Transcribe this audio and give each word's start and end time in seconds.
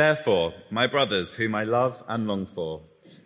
Therefore, 0.00 0.54
my 0.70 0.86
brothers, 0.86 1.34
whom 1.34 1.54
I 1.54 1.64
love 1.64 2.02
and 2.08 2.26
long 2.26 2.46
for, 2.46 2.80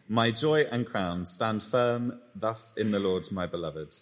my 0.08 0.32
joy 0.32 0.62
and 0.62 0.84
crown, 0.84 1.24
stand 1.24 1.62
firm 1.62 2.20
thus 2.34 2.76
in 2.76 2.90
the 2.90 2.98
Lord, 2.98 3.30
my 3.30 3.46
beloved. 3.46 3.94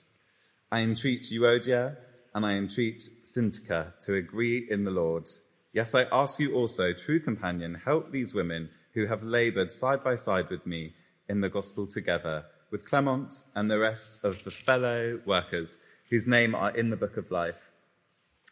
I 0.70 0.80
entreat 0.80 1.24
Euodia 1.24 1.98
and 2.34 2.46
I 2.46 2.52
entreat 2.54 3.02
Syntyche 3.24 3.98
to 4.06 4.14
agree 4.14 4.66
in 4.70 4.84
the 4.84 4.90
Lord. 4.90 5.28
Yes, 5.74 5.94
I 5.94 6.04
ask 6.04 6.40
you 6.40 6.54
also, 6.54 6.94
true 6.94 7.20
companion, 7.20 7.74
help 7.74 8.10
these 8.10 8.32
women 8.32 8.70
who 8.94 9.04
have 9.04 9.22
labored 9.22 9.70
side 9.70 10.02
by 10.02 10.16
side 10.16 10.48
with 10.48 10.64
me 10.64 10.94
in 11.28 11.42
the 11.42 11.50
gospel 11.50 11.86
together, 11.86 12.46
with 12.70 12.88
Clement 12.88 13.34
and 13.54 13.70
the 13.70 13.78
rest 13.78 14.24
of 14.24 14.44
the 14.44 14.50
fellow 14.50 15.20
workers 15.26 15.76
whose 16.08 16.26
name 16.26 16.54
are 16.54 16.74
in 16.74 16.88
the 16.88 16.96
book 16.96 17.18
of 17.18 17.30
life. 17.30 17.70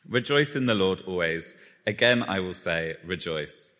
Rejoice 0.07 0.55
in 0.55 0.67
the 0.67 0.75
Lord 0.75 1.01
always. 1.07 1.57
Again, 1.87 2.23
I 2.23 2.41
will 2.41 2.53
say, 2.53 2.97
rejoice. 3.03 3.80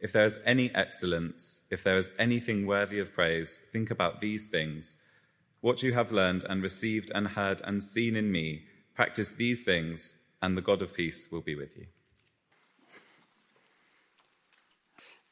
if 0.00 0.12
there 0.12 0.24
is 0.24 0.38
any 0.46 0.72
excellence, 0.74 1.62
if 1.70 1.82
there 1.82 1.96
is 1.96 2.10
anything 2.18 2.66
worthy 2.66 3.00
of 3.00 3.12
praise, 3.12 3.58
think 3.72 3.90
about 3.90 4.20
these 4.20 4.48
things. 4.48 4.96
What 5.60 5.82
you 5.82 5.92
have 5.94 6.12
learned 6.12 6.44
and 6.48 6.62
received 6.62 7.10
and 7.14 7.28
heard 7.28 7.60
and 7.64 7.82
seen 7.82 8.14
in 8.14 8.30
me, 8.30 8.62
practice 8.94 9.32
these 9.32 9.64
things, 9.64 10.22
and 10.40 10.56
the 10.56 10.62
God 10.62 10.82
of 10.82 10.94
peace 10.94 11.28
will 11.32 11.40
be 11.40 11.56
with 11.56 11.76
you. 11.76 11.86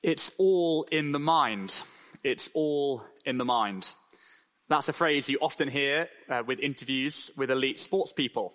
It's 0.02 0.32
all 0.38 0.86
in 0.90 1.12
the 1.12 1.18
mind. 1.18 1.82
It's 2.24 2.50
all 2.54 3.04
in 3.24 3.38
the 3.38 3.44
mind. 3.44 3.88
That's 4.68 4.88
a 4.88 4.92
phrase 4.92 5.28
you 5.28 5.38
often 5.40 5.68
hear 5.68 6.08
uh, 6.28 6.42
with 6.44 6.58
interviews 6.58 7.30
with 7.36 7.50
elite 7.50 7.78
sports 7.78 8.12
people. 8.12 8.52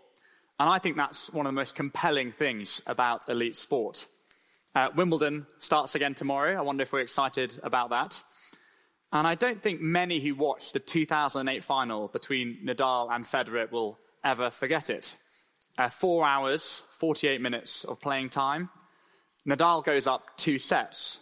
And 0.59 0.69
I 0.69 0.77
think 0.79 0.97
that's 0.97 1.31
one 1.31 1.45
of 1.45 1.51
the 1.51 1.55
most 1.55 1.73
compelling 1.73 2.33
things 2.33 2.81
about 2.85 3.29
elite 3.29 3.55
sport. 3.55 4.07
Uh, 4.73 4.87
Wimbledon 4.95 5.47
starts 5.57 5.95
again 5.95 6.15
tomorrow. 6.15 6.57
I 6.57 6.61
wonder 6.61 6.83
if 6.83 6.93
we're 6.93 7.01
excited 7.01 7.59
about 7.61 7.89
that. 7.89 8.23
And 9.11 9.27
I 9.27 9.35
don't 9.35 9.61
think 9.61 9.81
many 9.81 10.21
who 10.21 10.33
watched 10.35 10.73
the 10.73 10.79
2008 10.79 11.63
final 11.63 12.07
between 12.07 12.59
Nadal 12.65 13.11
and 13.11 13.25
Federer 13.25 13.69
will 13.69 13.97
ever 14.23 14.49
forget 14.49 14.89
it. 14.89 15.17
Uh, 15.77 15.89
four 15.89 16.25
hours, 16.25 16.83
48 16.99 17.41
minutes 17.41 17.83
of 17.83 17.99
playing 17.99 18.29
time. 18.29 18.69
Nadal 19.47 19.83
goes 19.83 20.07
up 20.07 20.37
two 20.37 20.59
sets. 20.59 21.19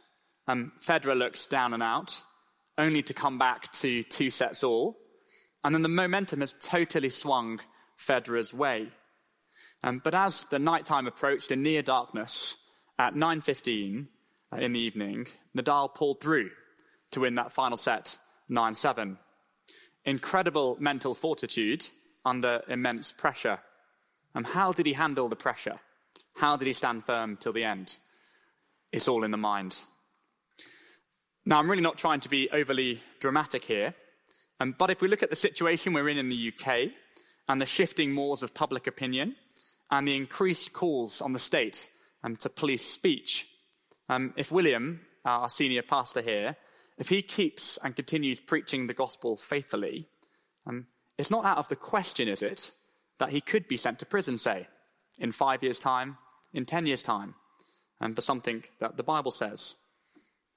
Um, 0.47 0.73
Federer 0.86 1.17
looks 1.17 1.47
down 1.47 1.73
and 1.73 1.81
out, 1.81 2.22
only 2.78 3.02
to 3.03 3.13
come 3.13 3.39
back 3.39 3.72
to 3.73 4.03
two 4.03 4.30
sets 4.30 4.63
all. 4.63 4.97
And 5.63 5.73
then 5.73 5.81
the 5.81 5.89
momentum 5.89 6.41
has 6.41 6.53
totally 6.61 7.09
swung 7.09 7.59
Federer's 7.97 8.53
way. 8.53 8.89
Um, 9.84 10.02
but 10.03 10.13
as 10.13 10.44
the 10.45 10.59
nighttime 10.59 11.08
approached 11.08 11.52
in 11.52 11.63
near 11.63 11.81
darkness, 11.81 12.58
at 13.00 13.16
9.15 13.16 14.08
uh, 14.52 14.58
in 14.58 14.73
the 14.73 14.80
evening, 14.80 15.25
Nadal 15.58 15.94
pulled 15.94 16.22
through 16.22 16.52
to 17.11 17.22
win 17.22 17.36
that 17.36 17.52
final 17.52 17.78
set 17.78 18.17
9-7. 18.52 19.17
Incredible 20.06 20.75
mental 20.79 21.13
fortitude 21.13 21.85
under 22.25 22.62
immense 22.68 23.12
pressure. 23.13 23.59
And 24.35 24.46
how 24.46 24.73
did 24.73 24.85
he 24.85 24.94
handle 24.94 25.29
the 25.29 25.35
pressure? 25.35 25.79
How 26.35 26.57
did 26.57 26.68
he 26.68 26.73
stand 26.73 27.03
firm 27.03 27.38
till 27.38 27.53
the 27.53 27.63
end? 27.63 27.97
It's 28.91 29.07
all 29.07 29.23
in 29.23 29.31
the 29.31 29.38
mind. 29.38 29.81
Now, 31.46 31.59
I'm 31.59 31.69
really 31.69 31.81
not 31.81 31.97
trying 31.97 32.19
to 32.22 32.29
be 32.29 32.50
overly 32.52 33.02
dramatic 33.19 33.63
here, 33.63 33.96
um, 34.59 34.75
but 34.78 34.90
if 34.90 35.02
we 35.02 35.07
look 35.07 35.23
at 35.23 35.29
the 35.29 35.35
situation 35.35 35.94
we're 35.94 36.09
in 36.09 36.18
in 36.18 36.29
the 36.29 36.53
UK 36.53 36.91
and 37.47 37.62
the 37.62 37.66
shifting 37.66 38.12
mores 38.12 38.44
of 38.44 38.53
public 38.53 38.88
opinion 38.88 39.35
and 39.90 40.07
the 40.07 40.16
increased 40.16 40.73
calls 40.73 41.22
on 41.22 41.31
the 41.31 41.40
state 41.40 41.90
um, 42.24 42.35
to 42.38 42.50
police 42.50 42.85
speech. 42.85 43.47
Um, 44.09 44.34
if 44.38 44.52
William, 44.52 45.02
our 45.25 45.50
senior 45.50 45.84
pastor 45.84 46.22
here, 46.22 46.56
if 46.97 47.09
he 47.09 47.22
keeps 47.22 47.78
and 47.84 47.96
continues 47.96 48.40
preaching 48.40 48.88
the 48.88 48.94
gospel 48.94 49.38
faithfully, 49.38 50.07
um, 50.68 50.88
it's 51.18 51.31
not 51.31 51.46
out 51.46 51.58
of 51.58 51.68
the 51.68 51.75
question, 51.75 52.28
is 52.28 52.41
it, 52.41 52.72
that 53.19 53.29
he 53.29 53.41
could 53.41 53.68
be 53.68 53.78
sent 53.78 54.00
to 54.00 54.06
prison, 54.06 54.38
say, 54.38 54.68
in 55.19 55.31
five 55.31 55.63
years' 55.63 55.79
time, 55.79 56.18
in 56.53 56.66
ten 56.66 56.85
years' 56.85 57.03
time, 57.03 57.35
um, 58.02 58.16
for 58.16 58.22
something 58.22 58.63
that 58.79 58.97
the 58.97 59.03
Bible 59.03 59.31
says. 59.31 59.75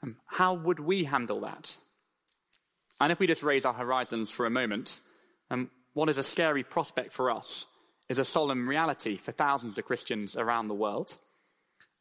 Um, 0.03 0.17
how 0.27 0.55
would 0.55 0.81
we 0.81 1.05
handle 1.05 1.41
that? 1.41 1.77
And 3.01 3.12
if 3.12 3.19
we 3.19 3.27
just 3.27 3.43
raise 3.43 3.65
our 3.65 3.72
horizons 3.72 4.31
for 4.31 4.47
a 4.47 4.51
moment, 4.51 5.01
um, 5.51 5.71
what 5.93 6.09
is 6.09 6.19
a 6.19 6.22
scary 6.22 6.62
prospect 6.62 7.12
for 7.12 7.31
us 7.31 7.67
is 8.09 8.19
a 8.19 8.25
solemn 8.25 8.69
reality 8.69 9.17
for 9.17 9.33
thousands 9.33 9.78
of 9.78 9.84
Christians 9.84 10.37
around 10.37 10.69
the 10.69 10.75
world. 10.75 11.19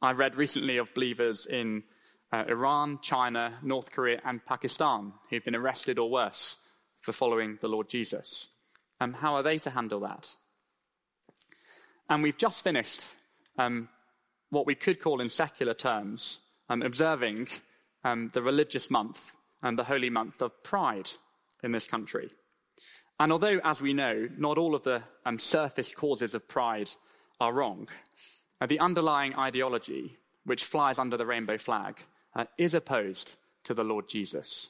I 0.03 0.13
read 0.13 0.35
recently 0.35 0.77
of 0.77 0.93
believers 0.95 1.45
in 1.45 1.83
uh, 2.31 2.45
Iran, 2.47 2.97
China, 3.03 3.59
North 3.61 3.91
Korea, 3.91 4.19
and 4.25 4.43
Pakistan 4.43 5.13
who've 5.29 5.43
been 5.43 5.55
arrested 5.55 5.99
or 5.99 6.09
worse 6.09 6.57
for 6.99 7.11
following 7.11 7.59
the 7.61 7.67
Lord 7.67 7.87
Jesus. 7.87 8.47
Um, 8.99 9.13
how 9.13 9.35
are 9.35 9.43
they 9.43 9.59
to 9.59 9.69
handle 9.69 9.99
that? 9.99 10.35
And 12.09 12.23
we've 12.23 12.37
just 12.37 12.63
finished 12.63 13.15
um, 13.59 13.89
what 14.49 14.65
we 14.65 14.73
could 14.73 14.99
call, 14.99 15.21
in 15.21 15.29
secular 15.29 15.75
terms, 15.75 16.39
um, 16.67 16.81
observing 16.81 17.47
um, 18.03 18.31
the 18.33 18.41
religious 18.41 18.89
month 18.89 19.35
and 19.61 19.77
the 19.77 19.83
holy 19.83 20.09
month 20.09 20.41
of 20.41 20.63
pride 20.63 21.11
in 21.63 21.71
this 21.71 21.85
country. 21.85 22.31
And 23.19 23.31
although, 23.31 23.59
as 23.63 23.83
we 23.83 23.93
know, 23.93 24.27
not 24.35 24.57
all 24.57 24.73
of 24.73 24.81
the 24.81 25.03
um, 25.27 25.37
surface 25.37 25.93
causes 25.93 26.33
of 26.33 26.47
pride 26.47 26.89
are 27.39 27.53
wrong, 27.53 27.87
uh, 28.61 28.67
the 28.67 28.79
underlying 28.79 29.35
ideology, 29.35 30.17
which 30.45 30.63
flies 30.63 30.99
under 30.99 31.17
the 31.17 31.25
rainbow 31.25 31.57
flag, 31.57 32.05
uh, 32.35 32.45
is 32.57 32.73
opposed 32.73 33.37
to 33.63 33.73
the 33.73 33.83
Lord 33.83 34.07
Jesus. 34.07 34.69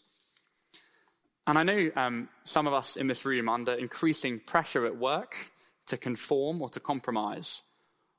And 1.46 1.57
I 1.57 1.63
know 1.63 1.91
um, 1.96 2.30
some 2.44 2.68
of 2.68 2.74
us 2.74 2.96
in 2.96 3.07
this 3.07 3.25
room, 3.25 3.50
are 3.50 3.56
under 3.56 3.74
increasing 3.74 4.40
pressure 4.40 4.85
at 4.85 4.97
work 4.97 5.51
to 5.88 5.97
conform 5.97 6.62
or 6.62 6.69
to 6.69 6.80
compromise, 6.80 7.63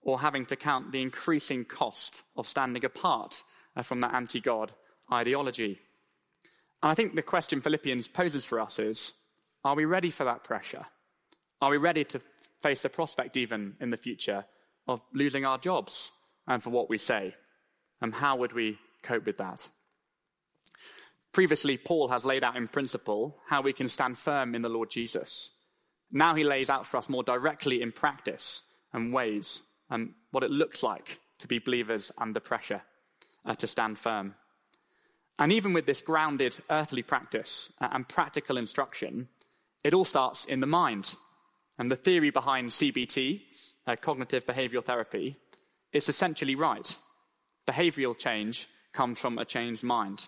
or 0.03 0.21
having 0.21 0.45
to 0.47 0.57
count 0.57 0.93
the 0.93 1.01
increasing 1.01 1.65
cost 1.65 2.23
of 2.37 2.47
standing 2.47 2.85
apart 2.85 3.43
uh, 3.77 3.83
from 3.83 4.01
that 4.01 4.15
anti 4.15 4.41
God 4.41 4.73
ideology. 5.11 5.79
And 6.83 6.91
I 6.91 6.95
think 6.95 7.15
the 7.15 7.23
question 7.23 7.61
Philippians 7.61 8.09
poses 8.09 8.45
for 8.45 8.61
us 8.61 8.79
is 8.79 9.15
are 9.65 9.77
we 9.77 9.85
ready 9.85 10.11
for 10.11 10.25
that 10.25 10.45
pressure? 10.45 10.85
Are 11.61 11.71
we 11.71 11.77
ready 11.77 12.05
to 12.05 12.21
face 12.61 12.83
the 12.83 12.89
prospect, 12.89 13.37
even 13.37 13.77
in 13.81 13.91
the 13.91 13.97
future, 13.97 14.45
of 14.87 15.01
losing 15.13 15.45
our 15.45 15.59
jobs 15.59 16.13
and 16.47 16.63
for 16.63 16.71
what 16.71 16.89
we 16.89 16.99
say. 16.99 17.33
And 18.01 18.15
how 18.15 18.37
would 18.37 18.53
we 18.53 18.79
cope 19.03 19.27
with 19.27 19.39
that? 19.39 19.69
Previously, 21.33 21.79
Paul 21.79 22.09
has 22.09 22.27
laid 22.27 22.45
out 22.45 22.57
in 22.57 22.69
principle 22.69 23.39
how 23.49 23.63
we 23.63 23.73
can 23.73 23.89
stand 23.89 24.19
firm 24.19 24.55
in 24.55 24.63
the 24.63 24.69
Lord 24.69 24.91
Jesus. 24.91 25.51
Now 26.11 26.35
he 26.35 26.45
lays 26.45 26.69
out 26.69 26.85
for 26.85 26.99
us 26.99 27.09
more 27.09 27.23
directly 27.23 27.81
in 27.81 27.91
practice 27.91 28.63
and 28.93 29.13
ways 29.13 29.63
and 29.89 30.13
what 30.31 30.45
it 30.45 30.51
looks 30.51 30.83
like 30.83 31.19
to 31.39 31.49
be 31.49 31.59
believers 31.59 32.13
under 32.19 32.41
pressure, 32.41 32.83
uh, 33.47 33.55
to 33.55 33.67
stand 33.67 33.99
firm. 33.99 34.35
And 35.39 35.53
even 35.53 35.73
with 35.73 35.87
this 35.87 36.03
grounded 36.03 36.57
earthly 36.71 37.03
practice 37.03 37.73
uh, 37.81 37.89
and 37.93 38.09
practical 38.09 38.59
instruction, 38.59 39.29
it 39.83 39.95
all 39.95 40.05
starts 40.05 40.45
in 40.45 40.61
the 40.61 40.67
mind. 40.67 41.17
And 41.79 41.91
the 41.91 41.97
theory 41.97 42.31
behind 42.31 42.69
CBT, 42.69 43.41
uh, 43.87 43.97
cognitive 43.97 44.47
behavioral 44.47 44.85
therapy, 44.85 45.35
it's 45.93 46.09
essentially 46.09 46.55
right. 46.55 46.97
Behavioral 47.67 48.19
change 48.19 48.69
comes 48.93 49.19
from 49.19 49.39
a 49.39 49.45
changed 49.45 49.83
mind. 49.83 50.27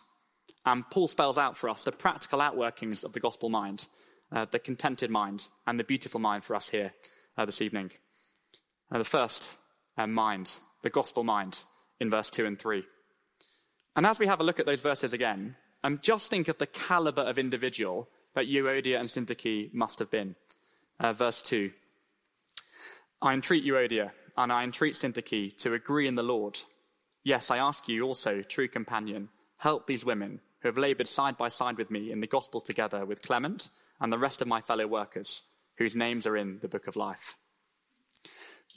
And 0.66 0.88
Paul 0.90 1.08
spells 1.08 1.38
out 1.38 1.56
for 1.56 1.68
us 1.68 1.84
the 1.84 1.92
practical 1.92 2.40
outworkings 2.40 3.04
of 3.04 3.12
the 3.12 3.20
gospel 3.20 3.48
mind, 3.48 3.86
uh, 4.32 4.46
the 4.50 4.58
contented 4.58 5.10
mind, 5.10 5.48
and 5.66 5.78
the 5.78 5.84
beautiful 5.84 6.20
mind 6.20 6.44
for 6.44 6.54
us 6.54 6.70
here 6.70 6.92
uh, 7.36 7.44
this 7.44 7.62
evening. 7.62 7.90
Uh, 8.90 8.98
the 8.98 9.04
first 9.04 9.56
uh, 9.96 10.06
mind, 10.06 10.54
the 10.82 10.90
gospel 10.90 11.24
mind, 11.24 11.62
in 12.00 12.10
verse 12.10 12.30
2 12.30 12.46
and 12.46 12.58
3. 12.58 12.82
And 13.96 14.06
as 14.06 14.18
we 14.18 14.26
have 14.26 14.40
a 14.40 14.44
look 14.44 14.60
at 14.60 14.66
those 14.66 14.80
verses 14.80 15.12
again, 15.12 15.56
um, 15.82 16.00
just 16.02 16.30
think 16.30 16.48
of 16.48 16.58
the 16.58 16.66
caliber 16.66 17.22
of 17.22 17.38
individual 17.38 18.08
that 18.34 18.46
Euodia 18.46 18.98
and 18.98 19.08
Syntyche 19.08 19.72
must 19.72 19.98
have 19.98 20.10
been. 20.10 20.34
Uh, 20.98 21.12
verse 21.12 21.42
2 21.42 21.70
I 23.24 23.32
entreat 23.32 23.64
Euodia 23.64 24.10
and 24.36 24.52
I 24.52 24.64
entreat 24.64 24.92
Syntyche 24.92 25.56
to 25.62 25.72
agree 25.72 26.06
in 26.06 26.14
the 26.14 26.22
Lord. 26.22 26.60
Yes, 27.22 27.50
I 27.50 27.56
ask 27.56 27.88
you 27.88 28.02
also, 28.02 28.42
true 28.42 28.68
companion, 28.68 29.30
help 29.58 29.86
these 29.86 30.04
women 30.04 30.40
who 30.60 30.68
have 30.68 30.76
labored 30.76 31.08
side 31.08 31.38
by 31.38 31.48
side 31.48 31.78
with 31.78 31.90
me 31.90 32.12
in 32.12 32.20
the 32.20 32.26
gospel 32.26 32.60
together 32.60 33.06
with 33.06 33.22
Clement 33.22 33.70
and 33.98 34.12
the 34.12 34.18
rest 34.18 34.42
of 34.42 34.48
my 34.48 34.60
fellow 34.60 34.86
workers, 34.86 35.42
whose 35.78 35.96
names 35.96 36.26
are 36.26 36.36
in 36.36 36.58
the 36.60 36.68
book 36.68 36.86
of 36.86 36.96
life. 36.96 37.34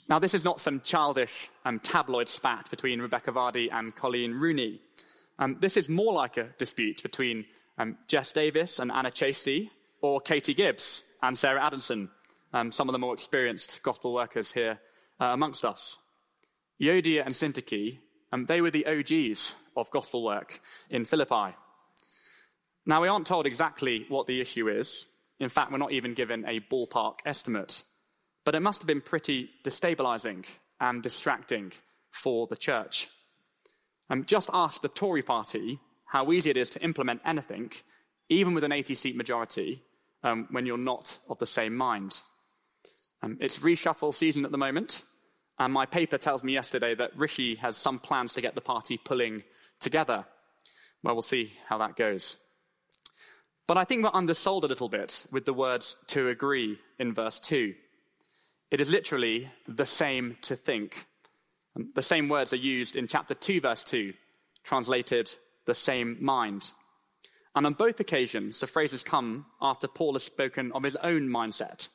Now, 0.08 0.18
this 0.18 0.32
is 0.32 0.46
not 0.46 0.60
some 0.60 0.80
childish 0.80 1.50
um, 1.66 1.78
tabloid 1.78 2.26
spat 2.26 2.70
between 2.70 3.02
Rebekah 3.02 3.32
Vardy 3.32 3.68
and 3.70 3.94
Coleen 3.94 4.40
Rooney. 4.40 4.80
Um, 5.38 5.58
this 5.60 5.76
is 5.76 5.90
more 5.90 6.14
like 6.14 6.38
a 6.38 6.48
dispute 6.56 7.02
between 7.02 7.44
um, 7.76 7.98
Jess 8.06 8.32
Davis 8.32 8.78
and 8.78 8.90
Anna 8.90 9.10
Chasty, 9.10 9.70
or 10.00 10.22
Katie 10.22 10.54
Gibbs 10.54 11.04
and 11.22 11.36
Sarah 11.36 11.62
Adamson, 11.62 12.08
um, 12.52 12.72
some 12.72 12.88
of 12.88 12.92
the 12.92 12.98
more 12.98 13.14
experienced 13.14 13.82
gospel 13.82 14.12
workers 14.12 14.52
here 14.52 14.80
uh, 15.20 15.26
amongst 15.26 15.64
us. 15.64 15.98
Euodia 16.80 17.24
and 17.24 17.34
Syntyche, 17.34 17.98
um, 18.32 18.46
they 18.46 18.60
were 18.60 18.70
the 18.70 18.86
OGs 18.86 19.54
of 19.76 19.90
gospel 19.90 20.22
work 20.22 20.60
in 20.90 21.04
Philippi. 21.04 21.54
Now, 22.86 23.02
we 23.02 23.08
aren't 23.08 23.26
told 23.26 23.46
exactly 23.46 24.06
what 24.08 24.26
the 24.26 24.40
issue 24.40 24.68
is. 24.68 25.06
In 25.40 25.48
fact, 25.48 25.70
we're 25.70 25.78
not 25.78 25.92
even 25.92 26.14
given 26.14 26.44
a 26.46 26.60
ballpark 26.60 27.18
estimate. 27.26 27.84
But 28.44 28.54
it 28.54 28.60
must 28.60 28.80
have 28.80 28.86
been 28.86 29.02
pretty 29.02 29.50
destabilizing 29.62 30.46
and 30.80 31.02
distracting 31.02 31.72
for 32.10 32.46
the 32.46 32.56
church. 32.56 33.08
Um, 34.08 34.24
just 34.24 34.48
ask 34.54 34.80
the 34.80 34.88
Tory 34.88 35.22
party 35.22 35.80
how 36.06 36.32
easy 36.32 36.48
it 36.48 36.56
is 36.56 36.70
to 36.70 36.82
implement 36.82 37.20
anything, 37.24 37.72
even 38.30 38.54
with 38.54 38.64
an 38.64 38.72
80 38.72 38.94
seat 38.94 39.16
majority, 39.16 39.82
um, 40.22 40.48
when 40.50 40.64
you're 40.64 40.78
not 40.78 41.18
of 41.28 41.38
the 41.38 41.46
same 41.46 41.76
mind. 41.76 42.22
Um, 43.22 43.36
it's 43.40 43.58
reshuffle 43.58 44.14
season 44.14 44.44
at 44.44 44.50
the 44.50 44.58
moment, 44.58 45.04
and 45.58 45.72
my 45.72 45.86
paper 45.86 46.18
tells 46.18 46.44
me 46.44 46.52
yesterday 46.52 46.94
that 46.94 47.16
Rishi 47.16 47.56
has 47.56 47.76
some 47.76 47.98
plans 47.98 48.34
to 48.34 48.40
get 48.40 48.54
the 48.54 48.60
party 48.60 48.96
pulling 48.96 49.42
together. 49.80 50.24
Well, 51.02 51.14
we'll 51.14 51.22
see 51.22 51.52
how 51.68 51.78
that 51.78 51.96
goes. 51.96 52.36
But 53.66 53.76
I 53.76 53.84
think 53.84 54.02
we're 54.02 54.10
undersold 54.14 54.64
a 54.64 54.68
little 54.68 54.88
bit 54.88 55.26
with 55.30 55.44
the 55.44 55.52
words 55.52 55.96
to 56.08 56.28
agree 56.28 56.78
in 56.98 57.12
verse 57.12 57.38
2. 57.40 57.74
It 58.70 58.80
is 58.80 58.90
literally 58.90 59.50
the 59.66 59.86
same 59.86 60.36
to 60.42 60.56
think. 60.56 61.06
Um, 61.76 61.90
the 61.94 62.02
same 62.02 62.28
words 62.28 62.52
are 62.52 62.56
used 62.56 62.96
in 62.96 63.08
chapter 63.08 63.34
2, 63.34 63.60
verse 63.60 63.82
2, 63.82 64.14
translated 64.64 65.30
the 65.66 65.74
same 65.74 66.16
mind. 66.20 66.72
And 67.54 67.66
on 67.66 67.74
both 67.74 67.98
occasions, 68.00 68.60
the 68.60 68.66
phrases 68.66 69.02
come 69.02 69.46
after 69.60 69.88
Paul 69.88 70.14
has 70.14 70.22
spoken 70.22 70.72
of 70.72 70.82
his 70.82 70.96
own 70.96 71.28
mindset 71.28 71.88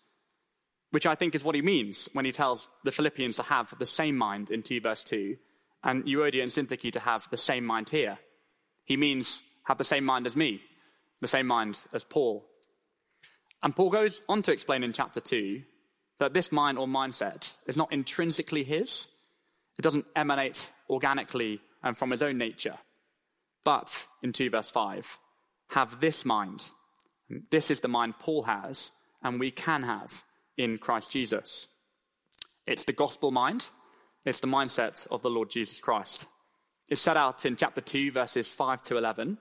which 0.94 1.08
I 1.08 1.16
think 1.16 1.34
is 1.34 1.44
what 1.44 1.56
he 1.56 1.64
means 1.64 2.08
when 2.14 2.24
he 2.24 2.32
tells 2.32 2.68
the 2.84 2.92
Philippians 2.92 3.38
to 3.38 3.44
have 3.44 3.74
the 3.80 3.86
same 3.86 4.16
mind 4.16 4.52
in 4.52 4.62
2 4.62 4.80
verse 4.80 5.04
2 5.04 5.36
and 5.84 6.04
Euodia 6.06 6.44
and 6.44 6.52
Syntyche 6.52 6.92
to 6.92 7.00
have 7.00 7.28
the 7.32 7.36
same 7.36 7.66
mind 7.66 7.90
here. 7.90 8.20
He 8.86 8.96
means 8.96 9.42
have 9.64 9.80
the 9.80 9.84
same 9.84 10.06
mind 10.06 10.28
as 10.28 10.36
me, 10.36 10.62
the 11.20 11.28
same 11.28 11.48
mind 11.48 11.84
as 11.94 12.04
Paul. 12.04 12.46
And 13.64 13.76
Paul 13.76 13.90
goes 13.90 14.22
on 14.30 14.44
to 14.44 14.52
explain 14.52 14.84
in 14.84 14.94
chapter 14.94 15.20
2 15.20 15.64
that 16.20 16.36
this 16.36 16.52
mind 16.52 16.78
or 16.78 16.86
mindset 16.86 17.56
is 17.66 17.76
not 17.76 17.92
intrinsically 17.92 18.64
his. 18.64 19.08
It 19.80 19.82
doesn't 19.82 20.12
emanate 20.16 20.70
organically 20.92 21.60
and 21.82 21.98
from 21.98 22.12
his 22.12 22.22
own 22.22 22.38
nature. 22.38 22.78
But 23.66 24.06
in 24.22 24.32
2 24.32 24.52
verse 24.52 24.70
5, 24.70 25.18
have 25.70 26.00
this 26.02 26.24
mind. 26.24 26.70
This 27.50 27.72
is 27.72 27.80
the 27.80 27.88
mind 27.88 28.20
Paul 28.20 28.44
has 28.44 28.92
and 29.24 29.40
we 29.40 29.50
can 29.50 29.82
have 29.82 30.24
in 30.58 30.78
Christ 30.78 31.12
Jesus. 31.12 31.68
It's 32.66 32.86
the 32.86 32.94
gospel 32.94 33.32
mind, 33.32 33.68
it's 34.26 34.40
the 34.40 34.48
mindset 34.48 35.08
of 35.12 35.22
the 35.22 35.30
Lord 35.30 35.50
Jesus 35.50 35.80
Christ. 35.80 36.28
It's 36.90 37.02
set 37.02 37.18
out 37.18 37.46
in 37.46 37.56
chapter 37.56 37.82
2, 37.82 38.12
verses 38.12 38.50
5 38.50 38.82
to 38.84 38.98
11. 38.98 39.38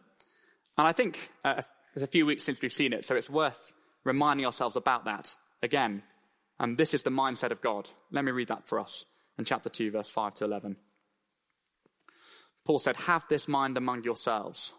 And 0.79 0.87
I 0.89 0.93
think 0.93 1.31
uh, 1.45 1.63
it's 1.95 2.03
a 2.03 2.07
few 2.07 2.25
weeks 2.25 2.45
since 2.45 2.63
we've 2.63 2.73
seen 2.73 2.93
it, 2.93 3.05
so 3.05 3.15
it's 3.15 3.31
worth 3.31 3.75
reminding 4.05 4.47
ourselves 4.47 4.77
about 4.77 5.05
that 5.05 5.35
again. 5.63 6.03
And 6.59 6.77
this 6.77 6.95
is 6.95 7.03
the 7.03 7.11
mindset 7.11 7.51
of 7.51 7.61
God. 7.61 7.89
Let 8.11 8.25
me 8.25 8.33
read 8.33 8.49
that 8.49 8.69
for 8.69 8.79
us 8.79 9.07
in 9.39 9.45
chapter 9.45 9.69
2, 9.69 9.91
verse 9.91 10.11
5 10.11 10.35
to 10.35 10.45
11. 10.45 10.77
Paul 12.65 12.79
said, 12.79 12.97
Have 12.97 13.25
this 13.29 13.49
mind 13.49 13.77
among 13.77 14.05
yourselves, 14.05 14.75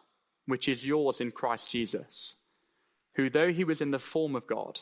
which 0.45 0.67
is 0.67 0.87
yours 0.87 1.19
in 1.19 1.31
Christ 1.31 1.71
Jesus, 1.71 2.37
who, 3.15 3.29
though 3.29 3.51
he 3.51 3.63
was 3.63 3.81
in 3.81 3.91
the 3.91 3.99
form 3.99 4.35
of 4.35 4.47
God, 4.47 4.79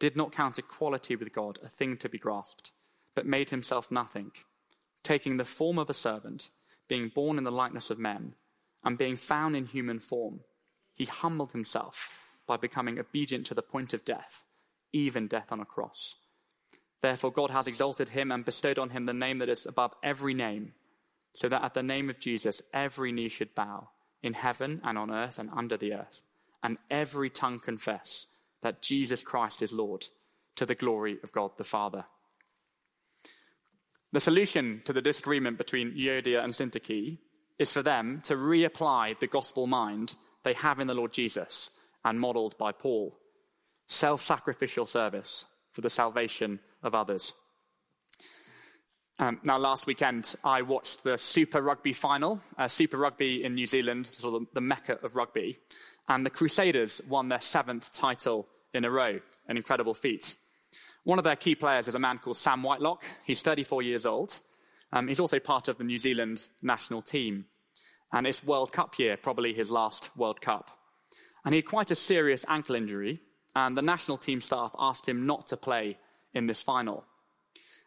did 0.00 0.16
not 0.16 0.32
count 0.32 0.58
equality 0.58 1.14
with 1.14 1.32
God 1.32 1.60
a 1.62 1.68
thing 1.68 1.96
to 1.98 2.08
be 2.08 2.18
grasped, 2.18 2.72
but 3.14 3.26
made 3.26 3.50
himself 3.50 3.90
nothing, 3.90 4.32
taking 5.04 5.36
the 5.36 5.44
form 5.44 5.78
of 5.78 5.88
a 5.88 5.94
servant, 5.94 6.50
being 6.88 7.08
born 7.08 7.38
in 7.38 7.44
the 7.44 7.52
likeness 7.52 7.90
of 7.90 7.98
men, 7.98 8.34
and 8.82 8.98
being 8.98 9.14
found 9.14 9.54
in 9.54 9.66
human 9.66 10.00
form. 10.00 10.40
He 10.94 11.04
humbled 11.04 11.52
himself 11.52 12.18
by 12.46 12.56
becoming 12.56 12.98
obedient 12.98 13.46
to 13.46 13.54
the 13.54 13.62
point 13.62 13.94
of 13.94 14.04
death, 14.04 14.44
even 14.92 15.28
death 15.28 15.52
on 15.52 15.60
a 15.60 15.66
cross. 15.66 16.16
Therefore, 17.02 17.30
God 17.30 17.50
has 17.50 17.66
exalted 17.66 18.08
him 18.08 18.32
and 18.32 18.44
bestowed 18.44 18.78
on 18.78 18.90
him 18.90 19.04
the 19.04 19.14
name 19.14 19.38
that 19.38 19.48
is 19.48 19.66
above 19.66 19.94
every 20.02 20.34
name, 20.34 20.72
so 21.34 21.48
that 21.48 21.62
at 21.62 21.74
the 21.74 21.82
name 21.82 22.10
of 22.10 22.18
Jesus 22.18 22.62
every 22.72 23.12
knee 23.12 23.28
should 23.28 23.54
bow, 23.54 23.90
in 24.22 24.32
heaven 24.32 24.80
and 24.82 24.96
on 24.96 25.10
earth 25.10 25.38
and 25.38 25.50
under 25.54 25.76
the 25.76 25.92
earth, 25.92 26.24
and 26.62 26.78
every 26.90 27.28
tongue 27.28 27.60
confess 27.60 28.26
that 28.62 28.82
Jesus 28.82 29.22
Christ 29.22 29.62
is 29.62 29.72
Lord 29.72 30.06
to 30.56 30.66
the 30.66 30.74
glory 30.74 31.18
of 31.22 31.32
God 31.32 31.52
the 31.56 31.64
Father. 31.64 32.04
The 34.12 34.20
solution 34.20 34.82
to 34.84 34.92
the 34.92 35.00
disagreement 35.02 35.56
between 35.56 35.92
Euodia 35.92 36.42
and 36.42 36.52
Syntyche 36.52 37.18
is 37.58 37.72
for 37.72 37.82
them 37.82 38.20
to 38.24 38.34
reapply 38.34 39.18
the 39.18 39.26
gospel 39.26 39.66
mind 39.66 40.14
they 40.42 40.54
have 40.54 40.80
in 40.80 40.86
the 40.86 40.94
Lord 40.94 41.12
Jesus 41.12 41.70
and 42.04 42.18
modeled 42.18 42.58
by 42.58 42.72
Paul 42.72 43.16
self 43.86 44.20
sacrificial 44.20 44.86
service 44.86 45.44
for 45.72 45.80
the 45.80 45.90
salvation 45.90 46.60
of 46.82 46.94
others. 46.94 47.34
Um, 49.18 49.38
now, 49.44 49.58
last 49.58 49.86
weekend, 49.86 50.34
I 50.42 50.62
watched 50.62 51.04
the 51.04 51.18
Super 51.18 51.60
Rugby 51.60 51.92
final. 51.92 52.40
Uh, 52.56 52.68
Super 52.68 52.96
Rugby 52.96 53.44
in 53.44 53.54
New 53.54 53.66
Zealand, 53.66 54.06
sort 54.06 54.34
of 54.34 54.48
the 54.54 54.62
mecca 54.62 54.98
of 55.02 55.14
rugby 55.14 55.58
and 56.10 56.26
the 56.26 56.30
Crusaders 56.30 57.00
won 57.08 57.28
their 57.28 57.40
seventh 57.40 57.94
title 57.94 58.48
in 58.74 58.84
a 58.84 58.90
row, 58.90 59.20
an 59.46 59.56
incredible 59.56 59.94
feat. 59.94 60.34
One 61.04 61.18
of 61.18 61.24
their 61.24 61.36
key 61.36 61.54
players 61.54 61.86
is 61.86 61.94
a 61.94 62.00
man 62.00 62.18
called 62.18 62.36
Sam 62.36 62.64
Whitelock. 62.64 63.04
He's 63.24 63.42
34 63.42 63.82
years 63.82 64.04
old. 64.04 64.40
Um, 64.92 65.06
he's 65.06 65.20
also 65.20 65.38
part 65.38 65.68
of 65.68 65.78
the 65.78 65.84
New 65.84 65.98
Zealand 65.98 66.48
national 66.62 67.00
team. 67.00 67.44
And 68.12 68.26
it's 68.26 68.42
World 68.42 68.72
Cup 68.72 68.98
year, 68.98 69.16
probably 69.16 69.54
his 69.54 69.70
last 69.70 70.10
World 70.16 70.40
Cup. 70.40 70.76
And 71.44 71.54
he 71.54 71.58
had 71.58 71.66
quite 71.66 71.92
a 71.92 71.94
serious 71.94 72.44
ankle 72.48 72.74
injury, 72.74 73.20
and 73.54 73.76
the 73.76 73.82
national 73.82 74.18
team 74.18 74.40
staff 74.40 74.74
asked 74.80 75.08
him 75.08 75.26
not 75.26 75.46
to 75.46 75.56
play 75.56 75.96
in 76.34 76.46
this 76.46 76.60
final. 76.60 77.04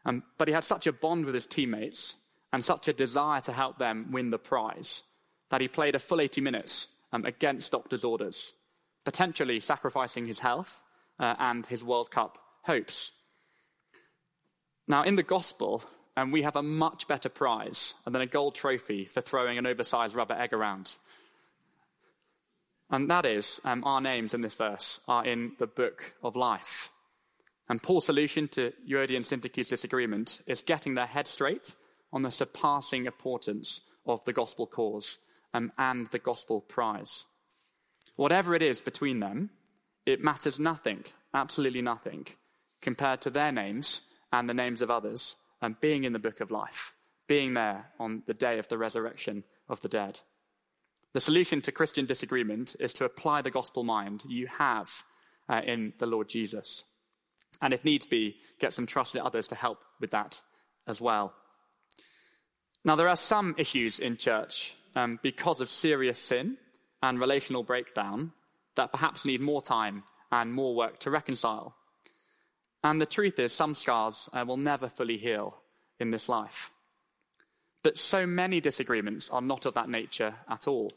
Um, 0.06 0.24
but 0.38 0.48
he 0.48 0.54
had 0.54 0.64
such 0.64 0.88
a 0.88 0.94
bond 0.94 1.26
with 1.26 1.36
his 1.36 1.46
teammates 1.46 2.16
and 2.54 2.64
such 2.64 2.88
a 2.88 2.94
desire 2.94 3.42
to 3.42 3.52
help 3.52 3.80
them 3.80 4.14
win 4.14 4.30
the 4.30 4.40
prize 4.40 5.04
that 5.50 5.60
he 5.60 5.68
played 5.68 5.94
a 5.94 6.00
full 6.00 6.22
80 6.22 6.40
minutes 6.40 6.88
um, 7.14 7.24
against 7.26 7.72
doctor's 7.72 8.04
orders, 8.04 8.54
potentially 9.06 9.60
sacrificing 9.60 10.26
his 10.26 10.40
health 10.40 10.84
uh, 11.20 11.36
and 11.40 11.66
his 11.66 11.84
World 11.84 12.12
Cup 12.12 12.38
hopes. 12.64 13.12
Now, 14.88 15.04
in 15.04 15.16
the 15.16 15.24
gospel, 15.24 15.84
um, 16.18 16.32
we 16.32 16.42
have 16.42 16.56
a 16.56 16.64
much 16.64 17.08
better 17.08 17.30
prize 17.30 17.94
than 18.06 18.22
a 18.22 18.26
gold 18.26 18.56
trophy 18.56 19.06
for 19.06 19.22
throwing 19.22 19.58
an 19.58 19.68
oversized 19.68 20.16
rubber 20.16 20.34
egg 20.34 20.52
around. 20.52 20.98
And 22.90 23.10
that 23.10 23.26
is, 23.26 23.62
um, 23.64 23.84
our 23.86 24.02
names 24.02 24.34
in 24.34 24.42
this 24.42 24.56
verse 24.56 25.00
are 25.08 25.26
in 25.26 25.54
the 25.58 25.68
book 25.68 26.14
of 26.22 26.36
life. 26.36 26.92
And 27.70 27.82
Paul's 27.82 28.06
solution 28.06 28.48
to 28.50 28.74
Euodia 28.88 29.16
and 29.16 29.26
Syntyche's 29.26 29.70
disagreement 29.70 30.42
is 30.48 30.62
getting 30.62 30.96
their 30.96 31.06
head 31.06 31.28
straight 31.28 31.76
on 32.12 32.24
the 32.24 32.30
surpassing 32.30 33.06
importance 33.06 33.82
of 34.06 34.24
the 34.26 34.34
gospel 34.34 34.68
cause 34.68 35.18
um, 35.54 35.72
and 35.78 36.08
the 36.08 36.20
gospel 36.20 36.62
prize. 36.62 37.26
Whatever 38.16 38.54
it 38.54 38.62
is 38.62 38.82
between 38.82 39.20
them, 39.20 39.50
it 40.06 40.24
matters 40.24 40.60
nothing, 40.60 41.06
absolutely 41.34 41.82
nothing, 41.82 42.28
compared 42.82 43.22
to 43.22 43.30
their 43.30 43.52
names 43.52 44.02
and 44.32 44.50
the 44.50 44.54
names 44.54 44.82
of 44.82 44.92
others, 44.92 45.36
and 45.62 45.80
being 45.80 46.04
in 46.04 46.14
the 46.14 46.20
book 46.20 46.42
of 46.42 46.52
life, 46.52 46.94
being 47.28 47.54
there 47.54 47.92
on 48.00 48.24
the 48.26 48.34
day 48.34 48.60
of 48.60 48.68
the 48.68 48.78
resurrection 48.78 49.44
of 49.70 49.82
the 49.82 49.90
dead. 49.90 50.20
The 51.14 51.22
solution 51.22 51.62
to 51.62 51.72
Christian 51.72 52.06
disagreement 52.06 52.76
is 52.80 52.92
to 52.94 53.06
apply 53.06 53.42
the 53.42 53.52
gospel 53.52 53.84
mind 53.84 54.24
you 54.28 54.48
have 54.58 54.90
uh, 55.48 55.62
in 55.66 55.94
the 56.00 56.08
Lord 56.08 56.28
Jesus. 56.28 56.84
And 57.62 57.72
if 57.72 57.86
needs 57.86 58.06
be, 58.06 58.38
get 58.60 58.74
some 58.74 58.88
trusted 58.88 59.22
others 59.22 59.48
to 59.50 59.56
help 59.56 59.80
with 60.00 60.12
that 60.12 60.42
as 60.88 61.00
well. 61.00 61.34
Now, 62.84 62.96
there 62.96 63.08
are 63.08 63.16
some 63.16 63.56
issues 63.58 64.00
in 64.00 64.18
church 64.18 64.76
um, 64.96 65.20
because 65.22 65.62
of 65.62 65.70
serious 65.70 66.20
sin 66.20 66.58
and 67.02 67.20
relational 67.20 67.64
breakdown 67.64 68.32
that 68.76 68.92
perhaps 68.92 69.26
need 69.26 69.42
more 69.42 69.62
time 69.62 70.04
and 70.32 70.54
more 70.54 70.76
work 70.76 71.00
to 71.00 71.12
reconcile. 71.12 71.76
And 72.84 73.00
the 73.00 73.06
truth 73.06 73.40
is, 73.40 73.54
some 73.54 73.76
scars 73.76 74.30
uh, 74.34 74.44
will 74.48 74.58
never 74.58 74.90
fully 74.90 75.18
heal 75.18 75.58
in 76.00 76.12
this 76.12 76.28
life. 76.28 76.72
But 77.84 77.98
so 77.98 78.26
many 78.26 78.62
disagreements 78.62 79.30
are 79.30 79.42
not 79.42 79.66
of 79.66 79.74
that 79.76 79.90
nature 79.90 80.36
at 80.50 80.68
all. 80.68 80.92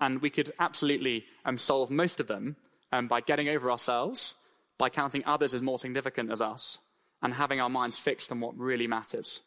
And 0.00 0.20
we 0.20 0.30
could 0.30 0.52
absolutely 0.58 1.24
um, 1.44 1.58
solve 1.58 1.90
most 1.90 2.20
of 2.20 2.26
them 2.26 2.56
um, 2.92 3.08
by 3.08 3.20
getting 3.20 3.48
over 3.48 3.70
ourselves, 3.70 4.34
by 4.78 4.88
counting 4.88 5.24
others 5.24 5.54
as 5.54 5.62
more 5.62 5.78
significant 5.78 6.30
as 6.30 6.40
us, 6.40 6.78
and 7.22 7.32
having 7.34 7.60
our 7.60 7.70
minds 7.70 7.98
fixed 7.98 8.30
on 8.30 8.40
what 8.40 8.58
really 8.58 8.86
matters, 8.86 9.42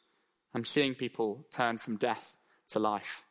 and 0.54 0.66
seeing 0.66 0.96
people 0.96 1.46
turn 1.52 1.78
from 1.78 1.98
death 1.98 2.36
to 2.70 2.80
life. 2.80 3.24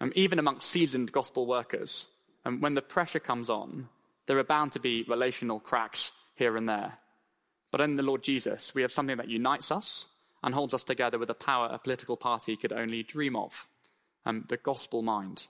And 0.00 0.12
even 0.16 0.38
amongst 0.38 0.70
seasoned 0.70 1.12
gospel 1.12 1.46
workers, 1.46 2.08
and 2.44 2.60
when 2.60 2.74
the 2.74 2.82
pressure 2.82 3.20
comes 3.20 3.48
on, 3.48 3.88
there 4.26 4.38
are 4.38 4.44
bound 4.44 4.72
to 4.72 4.80
be 4.80 5.04
relational 5.08 5.60
cracks 5.60 6.12
here 6.34 6.56
and 6.56 6.68
there. 6.68 6.98
But 7.70 7.80
in 7.80 7.96
the 7.96 8.02
Lord 8.02 8.22
Jesus, 8.22 8.74
we 8.74 8.82
have 8.82 8.92
something 8.92 9.16
that 9.16 9.28
unites 9.28 9.70
us 9.70 10.06
and 10.42 10.54
holds 10.54 10.74
us 10.74 10.84
together 10.84 11.18
with 11.18 11.30
a 11.30 11.34
power 11.34 11.68
a 11.72 11.78
political 11.78 12.16
party 12.16 12.56
could 12.56 12.72
only 12.72 13.02
dream 13.02 13.34
of 13.34 13.66
um, 14.26 14.44
the 14.48 14.56
gospel 14.56 15.02
mind. 15.02 15.48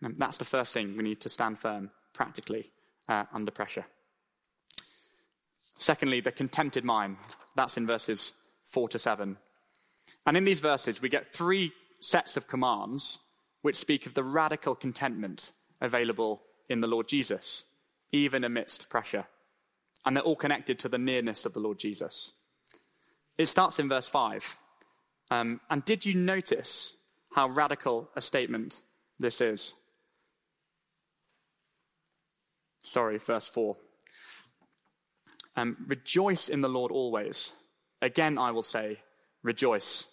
And 0.00 0.16
that's 0.18 0.38
the 0.38 0.44
first 0.44 0.72
thing 0.72 0.96
we 0.96 1.02
need 1.02 1.20
to 1.20 1.28
stand 1.28 1.58
firm 1.58 1.90
practically 2.12 2.70
uh, 3.08 3.24
under 3.32 3.50
pressure. 3.50 3.84
Secondly, 5.78 6.20
the 6.20 6.32
contented 6.32 6.84
mind. 6.84 7.16
That's 7.56 7.76
in 7.76 7.86
verses 7.86 8.34
4 8.64 8.88
to 8.90 8.98
7. 8.98 9.36
And 10.26 10.36
in 10.36 10.44
these 10.44 10.60
verses, 10.60 11.02
we 11.02 11.08
get 11.08 11.32
three 11.32 11.72
sets 12.02 12.36
of 12.36 12.48
commands 12.48 13.20
which 13.62 13.76
speak 13.76 14.06
of 14.06 14.14
the 14.14 14.24
radical 14.24 14.74
contentment 14.74 15.52
available 15.80 16.42
in 16.68 16.80
the 16.80 16.88
Lord 16.88 17.08
Jesus, 17.08 17.64
even 18.10 18.44
amidst 18.44 18.90
pressure. 18.90 19.26
And 20.04 20.16
they're 20.16 20.24
all 20.24 20.36
connected 20.36 20.80
to 20.80 20.88
the 20.88 20.98
nearness 20.98 21.46
of 21.46 21.52
the 21.52 21.60
Lord 21.60 21.78
Jesus. 21.78 22.32
It 23.38 23.46
starts 23.46 23.78
in 23.78 23.88
verse 23.88 24.08
5. 24.08 24.58
Um, 25.30 25.60
and 25.70 25.84
did 25.84 26.04
you 26.04 26.14
notice 26.14 26.94
how 27.34 27.48
radical 27.48 28.10
a 28.16 28.20
statement 28.20 28.82
this 29.18 29.40
is? 29.40 29.74
Sorry, 32.82 33.18
verse 33.18 33.48
4. 33.48 33.76
Um, 35.56 35.76
rejoice 35.86 36.48
in 36.48 36.62
the 36.62 36.68
Lord 36.68 36.90
always. 36.90 37.52
Again, 38.00 38.38
I 38.38 38.50
will 38.50 38.62
say, 38.62 38.98
rejoice. 39.44 40.11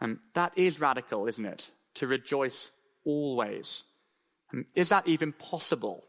Um, 0.00 0.20
that 0.34 0.52
is 0.56 0.80
radical, 0.80 1.26
isn't 1.26 1.44
it? 1.44 1.70
To 1.94 2.06
rejoice 2.06 2.70
always. 3.04 3.84
Um, 4.52 4.66
is 4.74 4.90
that 4.90 5.08
even 5.08 5.32
possible? 5.32 6.04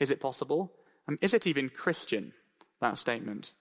Is 0.00 0.10
it 0.10 0.20
possible? 0.20 0.72
Um, 1.08 1.18
is 1.20 1.34
it 1.34 1.46
even 1.46 1.68
Christian, 1.68 2.32
that 2.80 2.98
statement? 2.98 3.52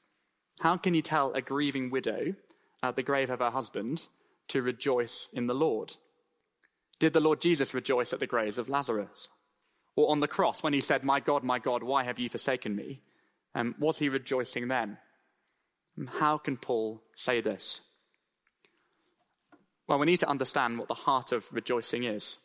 How 0.61 0.77
can 0.77 0.93
you 0.93 1.01
tell 1.01 1.33
a 1.33 1.41
grieving 1.41 1.89
widow 1.89 2.35
at 2.83 2.95
the 2.95 3.03
grave 3.03 3.29
of 3.29 3.39
her 3.39 3.49
husband 3.49 4.05
to 4.49 4.61
rejoice 4.61 5.27
in 5.33 5.47
the 5.47 5.55
Lord? 5.55 5.95
Did 6.99 7.13
the 7.13 7.19
Lord 7.19 7.41
Jesus 7.41 7.73
rejoice 7.73 8.13
at 8.13 8.19
the 8.19 8.27
graves 8.27 8.59
of 8.59 8.69
Lazarus? 8.69 9.29
Or 9.95 10.11
on 10.11 10.19
the 10.19 10.27
cross 10.27 10.63
when 10.63 10.73
he 10.73 10.79
said, 10.79 11.03
My 11.03 11.19
God, 11.19 11.43
my 11.43 11.59
God, 11.59 11.83
why 11.83 12.03
have 12.03 12.19
you 12.19 12.29
forsaken 12.29 12.75
me? 12.75 13.01
Um, 13.55 13.75
was 13.79 13.99
he 13.99 14.07
rejoicing 14.07 14.67
then? 14.67 14.97
Um, 15.97 16.07
how 16.07 16.37
can 16.37 16.57
Paul 16.57 17.01
say 17.15 17.41
this? 17.41 17.81
Well, 19.91 19.99
we 19.99 20.05
need 20.05 20.19
to 20.19 20.29
understand 20.29 20.79
what 20.79 20.87
the 20.87 20.93
heart 20.93 21.33
of 21.33 21.51
rejoicing 21.51 22.05
is. 22.05 22.39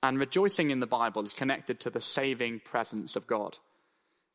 And 0.00 0.16
rejoicing 0.16 0.70
in 0.70 0.78
the 0.78 0.86
Bible 0.86 1.24
is 1.24 1.32
connected 1.32 1.80
to 1.80 1.90
the 1.90 2.00
saving 2.00 2.60
presence 2.60 3.16
of 3.16 3.26
God. 3.26 3.58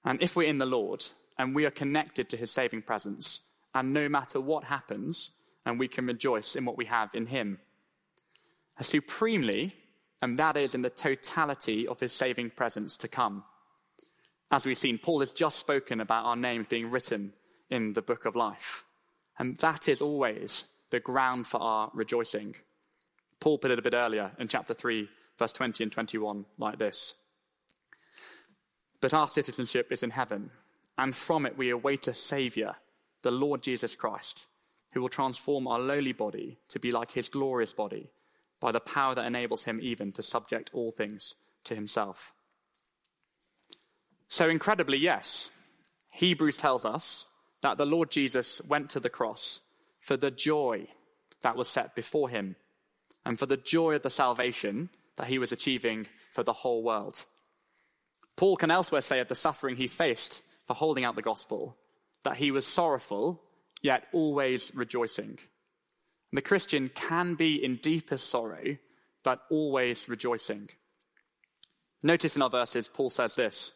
And 0.04 0.22
if 0.22 0.36
we're 0.36 0.50
in 0.50 0.58
the 0.58 0.66
Lord 0.66 1.06
and 1.38 1.56
we 1.56 1.64
are 1.66 1.72
connected 1.72 2.28
to 2.28 2.36
his 2.36 2.52
saving 2.52 2.82
presence, 2.82 3.40
and 3.74 3.94
no 3.94 4.10
matter 4.10 4.42
what 4.42 4.66
happens, 4.66 5.32
and 5.66 5.80
we 5.80 5.88
can 5.88 6.06
rejoice 6.06 6.58
in 6.58 6.66
what 6.66 6.78
we 6.78 6.84
have 6.84 7.16
in 7.16 7.28
him. 7.28 7.60
Uh, 8.78 8.84
supremely, 8.84 9.74
and 10.22 10.38
that 10.38 10.58
is 10.58 10.76
in 10.76 10.82
the 10.82 10.90
totality 10.90 11.88
of 11.88 12.02
his 12.02 12.12
saving 12.12 12.50
presence 12.50 12.98
to 12.98 13.08
come. 13.08 13.46
As 14.52 14.66
we've 14.66 14.78
seen, 14.78 14.98
Paul 14.98 15.22
has 15.22 15.32
just 15.32 15.60
spoken 15.60 16.02
about 16.02 16.26
our 16.26 16.36
names 16.36 16.66
being 16.68 16.92
written 16.92 17.32
in 17.70 17.94
the 17.94 18.02
book 18.02 18.26
of 18.26 18.36
life. 18.36 18.84
And 19.40 19.58
that 19.60 19.88
is 19.88 20.02
always 20.02 20.66
the 20.94 21.00
ground 21.00 21.48
for 21.48 21.60
our 21.60 21.90
rejoicing. 21.96 22.56
Paul 23.40 23.58
put 23.58 23.72
it 23.72 23.80
a 23.80 23.82
bit 23.82 23.96
earlier 23.96 24.32
in 24.38 24.48
chapter 24.48 24.76
3, 24.76 25.10
verse 25.40 25.52
20 25.52 25.86
and 25.86 25.92
21, 25.92 26.46
like 26.60 26.78
this 26.78 27.16
But 29.02 29.12
our 29.12 29.28
citizenship 29.28 29.92
is 29.92 30.04
in 30.04 30.12
heaven, 30.12 30.52
and 30.96 31.16
from 31.16 31.48
it 31.48 31.58
we 31.58 31.72
await 31.72 32.08
a 32.08 32.14
Saviour, 32.14 32.76
the 33.24 33.32
Lord 33.32 33.64
Jesus 33.64 33.96
Christ, 33.96 34.46
who 34.92 35.02
will 35.02 35.10
transform 35.10 35.68
our 35.68 35.80
lowly 35.80 36.14
body 36.14 36.60
to 36.70 36.80
be 36.80 36.92
like 36.92 37.12
his 37.12 37.28
glorious 37.28 37.74
body 37.74 38.12
by 38.62 38.72
the 38.72 38.80
power 38.80 39.16
that 39.16 39.26
enables 39.26 39.64
him 39.64 39.80
even 39.82 40.12
to 40.12 40.22
subject 40.22 40.70
all 40.74 40.92
things 40.92 41.34
to 41.64 41.74
himself. 41.74 42.36
So, 44.28 44.48
incredibly, 44.48 45.00
yes, 45.00 45.50
Hebrews 46.14 46.58
tells 46.58 46.86
us 46.86 47.26
that 47.62 47.80
the 47.80 47.86
Lord 47.88 48.12
Jesus 48.12 48.62
went 48.62 48.92
to 48.92 49.00
the 49.00 49.10
cross 49.10 49.62
for 50.04 50.18
the 50.18 50.32
joy 50.32 50.86
that 51.44 51.56
was 51.56 51.70
set 51.70 51.96
before 51.96 52.28
him 52.28 52.58
and 53.26 53.40
for 53.40 53.46
the 53.46 53.58
joy 53.58 53.96
of 53.96 54.02
the 54.02 54.10
salvation 54.10 54.90
that 55.16 55.28
he 55.28 55.40
was 55.40 55.54
achieving 55.54 56.08
for 56.32 56.44
the 56.44 56.52
whole 56.52 56.84
world. 56.84 57.26
Paul 58.36 58.58
can 58.58 58.70
elsewhere 58.70 59.02
say 59.02 59.22
of 59.22 59.30
the 59.30 59.36
suffering 59.36 59.78
he 59.78 59.88
faced 59.88 60.44
for 60.68 60.74
holding 60.74 61.06
out 61.06 61.16
the 61.16 61.22
gospel 61.22 61.78
that 62.24 62.38
he 62.38 62.52
was 62.52 62.68
sorrowful, 62.68 63.42
yet 63.82 64.08
always 64.12 64.74
rejoicing. 64.76 65.40
The 66.34 66.42
Christian 66.42 66.90
can 66.94 67.36
be 67.36 67.64
in 67.64 67.78
deepest 67.78 68.30
sorrow, 68.30 68.78
but 69.24 69.42
always 69.50 70.10
rejoicing. 70.10 70.70
Notice 72.02 72.36
in 72.36 72.42
our 72.42 72.50
verses, 72.50 72.90
Paul 72.90 73.10
says 73.10 73.36
this 73.36 73.72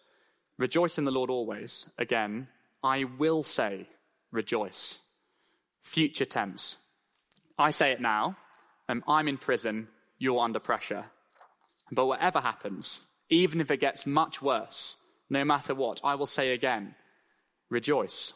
Rejoice 0.57 0.97
in 0.97 1.05
the 1.05 1.11
Lord 1.11 1.29
always. 1.29 1.87
Again, 1.97 2.47
I 2.83 3.05
will 3.05 3.43
say, 3.43 3.87
rejoice. 4.31 4.99
Future 5.87 6.25
tense. 6.25 6.77
I 7.57 7.69
say 7.69 7.93
it 7.93 8.01
now. 8.01 8.35
Um, 8.89 9.05
I'm 9.07 9.29
in 9.29 9.37
prison. 9.37 9.87
You're 10.19 10.41
under 10.41 10.59
pressure. 10.59 11.05
But 11.93 12.07
whatever 12.07 12.41
happens, 12.41 13.05
even 13.29 13.61
if 13.61 13.71
it 13.71 13.79
gets 13.79 14.05
much 14.05 14.41
worse, 14.41 14.97
no 15.29 15.45
matter 15.45 15.73
what, 15.73 16.01
I 16.03 16.15
will 16.15 16.25
say 16.25 16.51
again, 16.51 16.95
rejoice. 17.69 18.33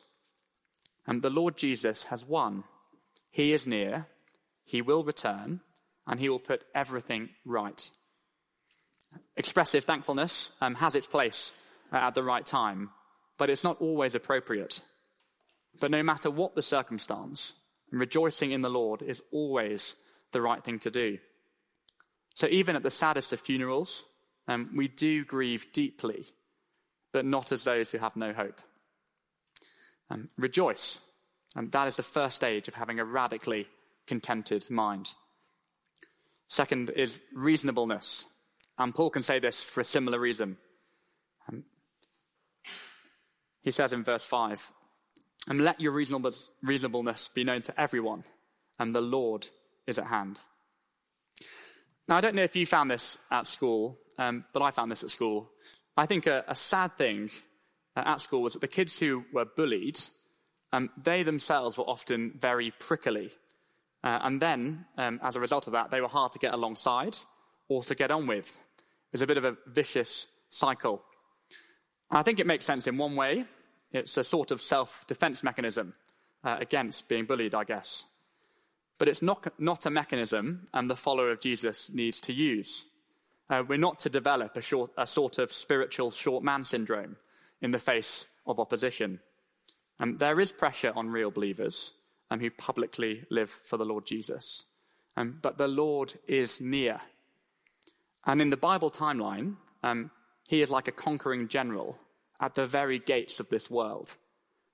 And 1.06 1.22
the 1.22 1.30
Lord 1.30 1.58
Jesus 1.58 2.06
has 2.06 2.24
won. 2.24 2.64
He 3.34 3.52
is 3.52 3.68
near, 3.68 4.08
he 4.64 4.82
will 4.82 5.04
return, 5.04 5.60
and 6.08 6.22
he 6.22 6.30
will 6.30 6.40
put 6.40 6.64
everything 6.74 7.32
right. 7.46 7.92
Expressive 9.36 9.84
thankfulness 9.84 10.54
um, 10.62 10.76
has 10.76 10.96
its 10.96 11.08
place 11.08 11.54
uh, 11.92 11.98
at 11.98 12.16
the 12.16 12.24
right 12.24 12.46
time, 12.46 12.92
but 13.38 13.50
it's 13.50 13.66
not 13.66 13.82
always 13.82 14.16
appropriate. 14.16 14.82
But 15.80 15.92
no 15.92 16.04
matter 16.04 16.30
what 16.30 16.56
the 16.56 16.62
circumstance, 16.62 17.54
rejoicing 17.92 18.52
in 18.52 18.62
the 18.62 18.70
Lord 18.70 19.02
is 19.02 19.22
always 19.32 19.96
the 20.32 20.42
right 20.42 20.64
thing 20.64 20.80
to 20.80 20.92
do. 20.92 21.18
So 22.34 22.48
even 22.48 22.76
at 22.76 22.84
the 22.84 22.90
saddest 22.90 23.34
of 23.34 23.40
funerals, 23.40 24.06
um, 24.48 24.72
we 24.76 24.88
do 24.88 25.26
grieve 25.26 25.72
deeply, 25.74 26.26
but 27.12 27.26
not 27.26 27.52
as 27.52 27.64
those 27.64 27.92
who 27.92 27.98
have 27.98 28.16
no 28.16 28.34
hope. 28.34 28.62
Um, 30.10 30.30
rejoice. 30.38 31.00
And 31.56 31.72
that 31.72 31.88
is 31.88 31.98
the 31.98 32.04
first 32.04 32.38
stage 32.38 32.68
of 32.68 32.76
having 32.76 33.00
a 33.00 33.06
radically 33.06 33.68
contented 34.08 34.70
mind. 34.70 35.10
Second 36.48 36.90
is 36.92 37.22
reasonableness. 37.34 38.26
And 38.78 38.96
Paul 38.96 39.10
can 39.10 39.22
say 39.22 39.40
this 39.40 39.64
for 39.64 39.82
a 39.82 39.86
similar 39.86 40.20
reason. 40.20 40.58
Um, 41.48 41.64
he 43.62 43.72
says 43.72 43.94
in 43.94 44.04
verse 44.04 44.26
5 44.26 44.74
And 45.48 45.62
let 45.62 45.82
your 45.82 45.92
reasonableness 45.92 47.30
be 47.30 47.44
known 47.44 47.62
to 47.64 47.82
everyone, 47.82 48.24
and 48.80 48.94
the 48.94 49.02
Lord 49.02 49.48
is 49.88 49.98
at 49.98 50.06
hand. 50.06 50.40
Now, 52.08 52.18
I 52.18 52.22
don't 52.22 52.36
know 52.36 52.44
if 52.44 52.56
you 52.56 52.66
found 52.66 52.92
this 52.92 53.18
at 53.32 53.48
school, 53.48 53.98
um, 54.18 54.46
but 54.54 54.62
I 54.62 54.72
found 54.72 54.92
this 54.92 55.04
at 55.04 55.10
school. 55.10 55.50
I 55.98 56.06
think 56.06 56.28
a, 56.28 56.44
a 56.48 56.56
sad 56.56 56.96
thing 56.98 57.32
uh, 57.96 58.04
at 58.06 58.22
school 58.22 58.42
was 58.42 58.54
that 58.54 58.60
the 58.60 58.68
kids 58.68 59.00
who 59.00 59.26
were 59.34 59.46
bullied, 59.46 60.00
um, 60.74 60.90
they 61.02 61.24
themselves 61.24 61.78
were 61.78 61.90
often 61.90 62.34
very 62.40 62.72
prickly. 62.80 63.32
Uh, 64.04 64.20
and 64.24 64.42
then, 64.42 64.86
um, 64.98 65.20
as 65.24 65.36
a 65.36 65.40
result 65.40 65.68
of 65.68 65.74
that, 65.74 65.92
they 65.92 66.02
were 66.02 66.08
hard 66.08 66.32
to 66.34 66.40
get 66.40 66.54
alongside 66.54 67.18
or 67.68 67.84
to 67.84 67.96
get 67.96 68.12
on 68.12 68.28
with. 68.28 68.60
It's 69.14 69.22
a 69.22 69.28
bit 69.28 69.38
of 69.38 69.46
a 69.46 69.58
vicious 69.68 70.28
cycle. 70.50 71.02
I 72.10 72.24
think 72.24 72.40
it 72.40 72.48
makes 72.48 72.66
sense 72.66 72.88
in 72.88 72.98
one 72.98 73.16
way. 73.16 73.46
It's 73.92 74.18
a 74.18 74.24
sort 74.24 74.52
of 74.52 74.62
self 74.62 75.06
defense 75.08 75.44
mechanism 75.44 75.94
uh, 76.44 76.58
against 76.60 77.08
being 77.08 77.26
bullied, 77.26 77.54
I 77.56 77.64
guess. 77.64 78.06
But 78.98 79.08
it's 79.08 79.22
not, 79.22 79.52
not 79.60 79.86
a 79.86 79.90
mechanism 79.90 80.68
and 80.74 80.90
the 80.90 80.96
follower 80.96 81.32
of 81.32 81.40
Jesus 81.40 81.90
needs 81.90 82.20
to 82.22 82.34
use. 82.34 82.86
Uh, 83.50 83.64
we're 83.68 83.78
not 83.78 84.00
to 84.00 84.10
develop 84.10 84.56
a, 84.56 84.62
short, 84.62 84.92
a, 84.98 85.06
sort 85.06 85.40
of 85.40 85.52
spiritual 85.52 86.12
short 86.12 86.44
man 86.44 86.64
syndrome 86.64 87.18
in 87.62 87.72
the 87.72 87.80
face 87.80 88.28
of 88.46 88.60
opposition. 88.60 89.20
Um, 90.00 90.18
there 90.18 90.40
is 90.40 90.52
pressure 90.52 90.94
on 90.96 91.10
real 91.10 91.32
believers 91.32 91.94
um, 92.30 92.40
who 92.40 92.50
publicly 92.50 93.26
live 93.30 93.50
for 93.50 93.78
the 93.78 93.86
Lord 93.86 94.06
Jesus. 94.06 94.64
um, 95.18 95.40
but 95.42 95.58
the 95.58 95.68
Lord 95.68 96.14
is 96.28 96.62
near. 96.62 97.02
And 98.26 98.42
in 98.42 98.48
the 98.48 98.58
Bible 98.58 98.90
timeline, 98.90 99.56
um, 99.84 100.12
he 100.48 100.62
is 100.62 100.72
like 100.72 100.88
a 100.88 100.92
conquering 100.92 101.48
general 101.48 101.98
at 102.42 102.56
the 102.56 102.66
very 102.66 103.00
gates 103.00 103.40
of 103.40 103.48
this 103.50 103.70
world. 103.70 104.18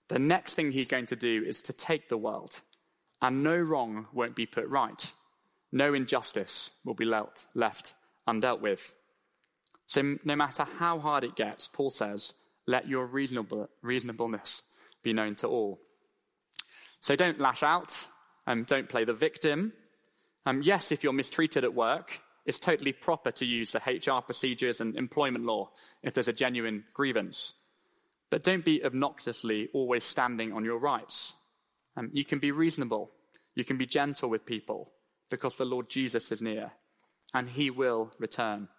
The 0.07 0.17
next 0.17 0.55
thing 0.55 0.71
he's 0.71 0.87
going 0.87 1.07
to 1.07 1.15
do 1.17 1.43
is 1.45 1.61
to 1.63 1.73
take 1.73 2.07
the 2.07 2.17
world, 2.17 2.61
and 3.21 3.43
no 3.43 3.57
wrong 3.57 4.07
won't 4.13 4.35
be 4.35 4.45
put 4.45 4.67
right. 4.67 5.13
No 5.71 5.93
injustice 5.93 6.71
will 6.85 6.93
be 6.93 7.05
left 7.05 7.93
undealt 8.27 8.61
with. 8.61 8.95
So, 9.85 10.17
no 10.23 10.35
matter 10.35 10.65
how 10.79 10.99
hard 10.99 11.23
it 11.23 11.35
gets, 11.35 11.67
Paul 11.67 11.89
says, 11.89 12.33
let 12.65 12.87
your 12.87 13.05
reasonable, 13.05 13.69
reasonableness 13.81 14.63
be 15.03 15.13
known 15.13 15.35
to 15.35 15.47
all. 15.47 15.79
So, 16.99 17.15
don't 17.15 17.39
lash 17.39 17.63
out 17.63 18.07
and 18.45 18.65
don't 18.65 18.89
play 18.89 19.03
the 19.05 19.13
victim. 19.13 19.73
Um, 20.45 20.61
yes, 20.61 20.91
if 20.91 21.03
you're 21.03 21.13
mistreated 21.13 21.63
at 21.63 21.73
work, 21.73 22.21
it's 22.47 22.59
totally 22.59 22.93
proper 22.93 23.29
to 23.31 23.45
use 23.45 23.73
the 23.73 23.79
HR 23.79 24.21
procedures 24.21 24.79
and 24.81 24.95
employment 24.95 25.45
law 25.45 25.69
if 26.01 26.13
there's 26.13 26.29
a 26.29 26.33
genuine 26.33 26.85
grievance. 26.93 27.53
But 28.29 28.43
don't 28.43 28.65
be 28.65 28.83
obnoxiously 28.83 29.69
always 29.73 30.03
standing 30.03 30.53
on 30.53 30.63
your 30.63 30.79
rights. 30.79 31.33
Um, 31.97 32.09
you 32.13 32.25
can 32.25 32.39
be 32.39 32.51
reasonable. 32.51 33.11
You 33.53 33.65
can 33.65 33.77
be 33.77 33.85
gentle 33.85 34.29
with 34.29 34.45
people 34.45 34.91
because 35.29 35.57
the 35.57 35.65
Lord 35.65 35.89
Jesus 35.89 36.31
is 36.31 36.41
near 36.41 36.71
and 37.33 37.49
he 37.49 37.69
will 37.69 38.11
return. 38.17 38.69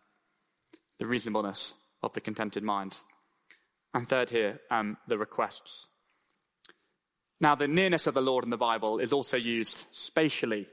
The 0.98 1.06
reasonableness 1.06 1.74
of 2.02 2.12
the 2.14 2.20
contented 2.20 2.64
mind. 2.64 2.98
And 3.94 4.08
third, 4.08 4.30
here, 4.30 4.60
um, 4.70 4.96
the 5.06 5.18
requests. 5.18 5.86
Now, 7.40 7.54
the 7.54 7.68
nearness 7.68 8.06
of 8.06 8.14
the 8.14 8.20
Lord 8.20 8.44
in 8.44 8.50
the 8.50 8.56
Bible 8.56 8.98
is 8.98 9.12
also 9.12 9.36
used 9.36 9.86
spatially. 9.92 10.66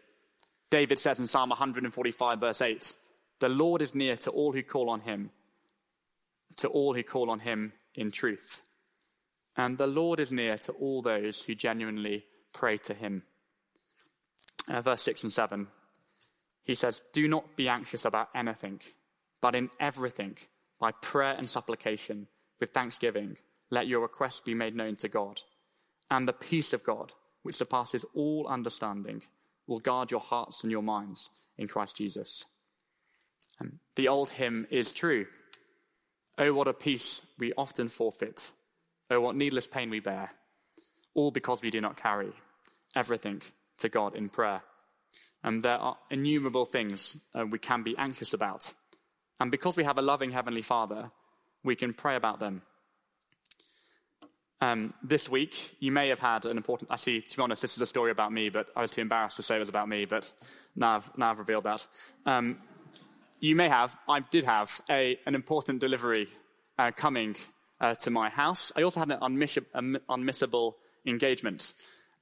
David 0.75 1.00
says 1.00 1.22
in 1.22 1.27
Psalm 1.27 1.51
145, 1.51 2.38
verse 2.41 2.62
8, 2.62 2.91
The 3.39 3.48
Lord 3.48 3.82
is 3.82 3.96
near 3.96 4.17
to 4.17 4.29
all 4.29 4.51
who 4.51 4.62
call 4.62 4.89
on 4.89 5.00
him, 5.00 5.32
to 6.58 6.67
all 6.67 6.94
who 6.94 7.01
call 7.01 7.29
on 7.29 7.39
him 7.39 7.72
in 7.94 8.12
truth. 8.12 8.62
And 9.55 9.77
the 9.77 9.88
Lord 9.88 10.20
is 10.20 10.34
near 10.34 10.58
to 10.58 10.74
all 10.74 11.01
those 11.01 11.44
who 11.44 11.55
genuinely 11.55 12.25
pray 12.51 12.77
to 12.79 12.94
him. 12.94 13.24
Uh, 14.67 14.82
verse 14.82 15.01
6 15.03 15.24
and 15.24 15.32
7, 15.32 15.67
he 16.65 16.75
says, 16.75 17.01
Do 17.13 17.25
not 17.29 17.55
be 17.55 17.70
anxious 17.70 18.03
about 18.03 18.27
anything, 18.36 18.82
but 19.39 19.55
in 19.55 19.70
everything, 19.79 20.36
by 20.77 20.91
prayer 20.91 21.36
and 21.38 21.50
supplication, 21.50 22.27
with 22.60 22.72
thanksgiving, 22.72 23.38
let 23.70 23.88
your 23.88 24.01
requests 24.01 24.41
be 24.41 24.53
made 24.53 24.75
known 24.75 24.98
to 24.98 25.08
God. 25.08 25.41
And 26.12 26.27
the 26.27 26.34
peace 26.34 26.74
of 26.74 26.84
God, 26.84 27.13
which 27.44 27.55
surpasses 27.55 28.03
all 28.13 28.46
understanding, 28.50 29.24
will 29.67 29.79
guard 29.79 30.12
your 30.12 30.19
hearts 30.19 30.63
and 30.63 30.72
your 30.72 30.84
minds 30.84 31.29
in 31.57 31.67
Christ 31.67 31.98
Jesus. 31.98 32.45
And 33.60 33.79
the 33.95 34.07
old 34.07 34.29
hymn 34.29 34.67
is 34.69 34.93
true. 34.93 35.25
Oh, 36.38 36.53
what 36.53 36.67
a 36.67 36.74
peace 36.74 37.22
we 37.39 37.53
often 37.57 37.88
forfeit. 37.88 38.51
Oh, 39.10 39.22
what 39.22 39.36
needless 39.36 39.67
pain 39.67 39.89
we 39.89 40.00
bear. 40.00 40.31
All 41.13 41.31
because 41.31 41.62
we 41.62 41.69
do 41.69 41.79
not 41.79 41.95
carry 41.95 42.34
everything 42.95 43.41
to 43.77 43.89
God 43.89 44.15
in 44.15 44.29
prayer. 44.29 44.62
And 45.43 45.63
there 45.63 45.77
are 45.77 45.98
innumerable 46.10 46.65
things 46.65 47.17
uh, 47.34 47.45
we 47.45 47.60
can 47.60 47.84
be 47.84 47.98
anxious 47.98 48.34
about. 48.34 48.74
And 49.39 49.51
because 49.51 49.77
we 49.77 49.84
have 49.84 49.98
a 49.98 50.01
loving 50.01 50.31
Heavenly 50.31 50.62
Father, 50.62 51.12
we 51.63 51.75
can 51.75 51.93
pray 51.93 52.15
about 52.15 52.39
them. 52.39 52.63
Um, 54.62 54.94
this 55.04 55.30
week, 55.30 55.76
you 55.80 55.92
may 55.92 56.10
have 56.10 56.20
had 56.20 56.46
an 56.46 56.58
important. 56.58 56.90
Actually, 56.92 57.22
to 57.22 57.38
be 57.38 57.44
honest, 57.44 57.62
this 57.62 57.76
is 57.76 57.82
a 57.82 57.86
story 57.86 58.12
about 58.12 58.32
me, 58.32 58.50
but 58.50 58.68
I 58.76 58.82
was 58.82 58.92
too 58.92 59.02
embarrassed 59.02 59.36
to 59.38 59.44
say 59.44 59.58
it 59.58 59.60
was 59.60 59.70
about 59.70 59.90
me, 59.90 60.06
but 60.06 60.32
now 60.76 60.96
I've, 60.96 61.18
now 61.18 61.32
I've 61.32 61.40
revealed 61.40 61.66
that. 61.66 61.86
Um, 62.26 62.60
you 63.40 63.56
may 63.56 63.68
have, 63.68 63.98
I 64.08 64.22
did 64.22 64.46
have, 64.46 64.82
a, 64.90 65.20
an 65.26 65.36
important 65.36 65.82
delivery 65.82 66.30
uh, 66.80 66.91
coming 66.96 67.36
uh, 67.82 67.96
to 67.96 68.10
my 68.10 68.30
house. 68.30 68.72
I 68.76 68.84
also 68.84 69.02
had 69.02 69.12
an 69.12 69.20
unmiss- 69.20 70.00
unmissable 70.10 70.74
engagement. 71.06 71.74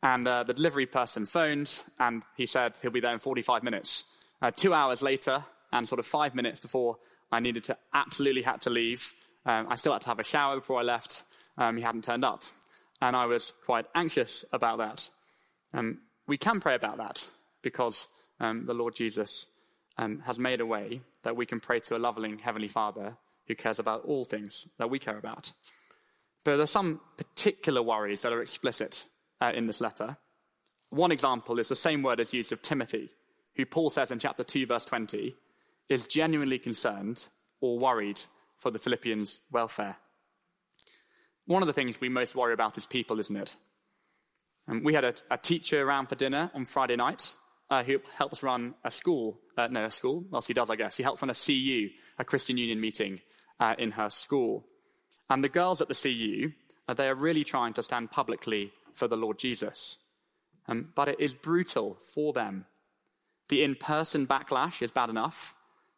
And 0.01 0.27
uh, 0.27 0.43
the 0.43 0.53
delivery 0.53 0.85
person 0.85 1.25
phoned, 1.25 1.81
and 1.99 2.23
he 2.35 2.45
said 2.45 2.73
he'll 2.81 2.91
be 2.91 2.99
there 2.99 3.13
in 3.13 3.19
45 3.19 3.63
minutes. 3.63 4.05
Uh, 4.41 4.51
two 4.51 4.73
hours 4.73 5.01
later, 5.01 5.45
and 5.71 5.87
sort 5.87 5.99
of 5.99 6.05
five 6.05 6.35
minutes 6.35 6.59
before 6.59 6.97
I 7.31 7.39
needed 7.39 7.63
to, 7.65 7.77
absolutely 7.93 8.41
had 8.41 8.61
to 8.61 8.69
leave, 8.69 9.13
um, 9.45 9.67
I 9.69 9.75
still 9.75 9.93
had 9.93 10.01
to 10.01 10.07
have 10.07 10.19
a 10.19 10.23
shower 10.23 10.57
before 10.57 10.79
I 10.79 10.83
left. 10.83 11.23
Um, 11.57 11.77
he 11.77 11.83
hadn't 11.83 12.03
turned 12.03 12.25
up. 12.25 12.43
And 13.01 13.15
I 13.15 13.25
was 13.25 13.51
quite 13.65 13.85
anxious 13.95 14.45
about 14.53 14.77
that. 14.77 15.09
Um, 15.73 15.99
we 16.27 16.37
can 16.37 16.59
pray 16.59 16.75
about 16.75 16.97
that 16.97 17.27
because 17.61 18.07
um, 18.39 18.65
the 18.65 18.73
Lord 18.73 18.95
Jesus 18.95 19.47
um, 19.97 20.19
has 20.25 20.39
made 20.39 20.61
a 20.61 20.65
way 20.65 21.01
that 21.23 21.35
we 21.35 21.45
can 21.45 21.59
pray 21.59 21.79
to 21.81 21.95
a 21.95 21.99
loving 21.99 22.39
Heavenly 22.39 22.67
Father 22.67 23.17
who 23.47 23.55
cares 23.55 23.79
about 23.79 24.05
all 24.05 24.25
things 24.25 24.67
that 24.77 24.89
we 24.89 24.99
care 24.99 25.17
about. 25.17 25.51
But 26.43 26.51
there 26.51 26.61
are 26.61 26.67
some 26.67 27.01
particular 27.17 27.81
worries 27.81 28.21
that 28.21 28.33
are 28.33 28.41
explicit 28.41 29.05
uh, 29.41 29.51
in 29.53 29.65
this 29.65 29.81
letter. 29.81 30.17
One 30.89 31.11
example 31.11 31.59
is 31.59 31.69
the 31.69 31.75
same 31.75 32.03
word 32.03 32.19
as 32.19 32.33
used 32.33 32.51
of 32.51 32.61
Timothy, 32.61 33.09
who 33.55 33.65
Paul 33.65 33.89
says 33.89 34.11
in 34.11 34.19
chapter 34.19 34.43
2, 34.43 34.65
verse 34.65 34.85
20, 34.85 35.35
is 35.89 36.07
genuinely 36.07 36.59
concerned 36.59 37.27
or 37.61 37.79
worried 37.79 38.21
for 38.57 38.71
the 38.71 38.79
Philippians' 38.79 39.39
welfare. 39.51 39.97
One 41.45 41.61
of 41.61 41.67
the 41.67 41.73
things 41.73 41.99
we 41.99 42.09
most 42.09 42.35
worry 42.35 42.53
about 42.53 42.77
is 42.77 42.85
people, 42.85 43.19
isn't 43.19 43.35
it? 43.35 43.55
And 44.67 44.83
we 44.83 44.93
had 44.93 45.03
a, 45.03 45.13
a 45.29 45.37
teacher 45.37 45.85
around 45.85 46.07
for 46.07 46.15
dinner 46.15 46.49
on 46.53 46.65
Friday 46.65 46.95
night 46.95 47.33
uh, 47.69 47.83
who 47.83 47.99
helps 48.17 48.43
run 48.43 48.75
a 48.83 48.91
school, 48.91 49.39
uh, 49.57 49.67
no, 49.69 49.85
a 49.85 49.91
school, 49.91 50.23
well, 50.29 50.41
he 50.41 50.53
does, 50.53 50.69
I 50.69 50.75
guess. 50.75 50.97
He 50.97 51.03
helped 51.03 51.21
run 51.21 51.29
a 51.29 51.33
CU, 51.33 51.89
a 52.17 52.23
Christian 52.23 52.57
Union 52.57 52.79
meeting 52.79 53.19
uh, 53.59 53.75
in 53.77 53.91
her 53.91 54.09
school. 54.09 54.65
And 55.29 55.43
the 55.43 55.49
girls 55.49 55.81
at 55.81 55.87
the 55.87 55.95
CU, 55.95 56.51
uh, 56.87 56.93
they 56.93 57.09
are 57.09 57.15
really 57.15 57.43
trying 57.43 57.73
to 57.73 57.83
stand 57.83 58.11
publicly 58.11 58.71
for 58.93 59.07
the 59.07 59.17
Lord 59.17 59.39
Jesus. 59.39 59.97
Um, 60.67 60.89
but 60.95 61.09
it 61.09 61.19
is 61.19 61.33
brutal 61.33 61.97
for 62.13 62.31
them. 62.31 62.65
The 63.49 63.63
in 63.63 63.75
person 63.75 64.27
backlash 64.27 64.81
is 64.81 64.91
bad 64.91 65.09
enough, 65.09 65.55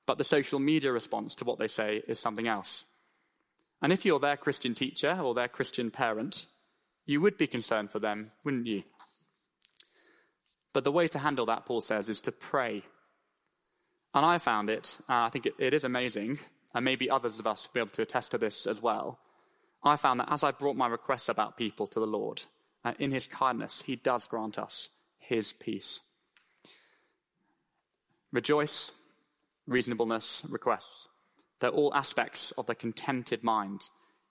but 0.08 0.18
the 0.18 0.24
social 0.24 0.60
media 0.60 0.92
response 0.92 1.36
to 1.36 1.46
what 1.46 1.60
they 1.60 1.68
say 1.68 2.02
is 2.08 2.20
something 2.20 2.48
else. 2.48 2.86
And 3.86 3.94
if 3.94 4.04
you're 4.04 4.20
their 4.20 4.36
Christian 4.36 4.74
teacher 4.74 5.16
or 5.22 5.36
their 5.36 5.48
Christian 5.48 5.92
parent, 5.92 6.48
you 7.06 7.22
would 7.22 7.38
be 7.38 7.46
concerned 7.46 7.92
for 7.92 8.00
them, 8.00 8.32
wouldn't 8.44 8.66
you? 8.66 8.82
But 10.74 10.84
the 10.84 10.92
way 10.92 11.08
to 11.10 11.20
handle 11.20 11.46
that, 11.46 11.68
Paul 11.68 11.82
says, 11.82 12.10
is 12.10 12.20
to 12.22 12.32
pray. 12.32 12.82
And 14.16 14.26
I 14.26 14.40
found 14.40 14.72
it, 14.72 14.98
uh, 15.08 15.26
I 15.26 15.30
think 15.30 15.46
it, 15.46 15.54
it 15.60 15.76
is 15.76 15.84
amazing, 15.84 16.40
and 16.74 16.84
maybe 16.84 17.12
others 17.12 17.38
of 17.38 17.46
us 17.46 17.68
will 17.68 17.74
be 17.76 17.80
able 17.82 17.92
to 17.92 18.02
attest 18.02 18.32
to 18.32 18.40
this 18.40 18.66
as 18.66 18.82
well. 18.82 19.20
I 19.84 19.98
found 19.98 20.20
that 20.20 20.32
as 20.32 20.44
I 20.44 20.50
brought 20.50 20.76
my 20.76 20.88
requests 20.88 21.30
about 21.30 21.56
people 21.56 21.86
to 21.86 22.00
the 22.00 22.08
Lord, 22.08 22.42
uh, 22.84 22.94
in 22.98 23.12
his 23.12 23.28
kindness, 23.28 23.84
he 23.84 23.98
does 23.98 24.26
grant 24.26 24.58
us 24.58 24.90
his 25.20 25.54
peace. 25.54 26.02
Rejoice, 28.32 28.94
reasonableness, 29.68 30.44
requests. 30.50 31.08
They're 31.60 31.70
all 31.70 31.94
aspects 31.94 32.52
of 32.58 32.66
the 32.66 32.76
contented 32.76 33.44
mind 33.44 33.82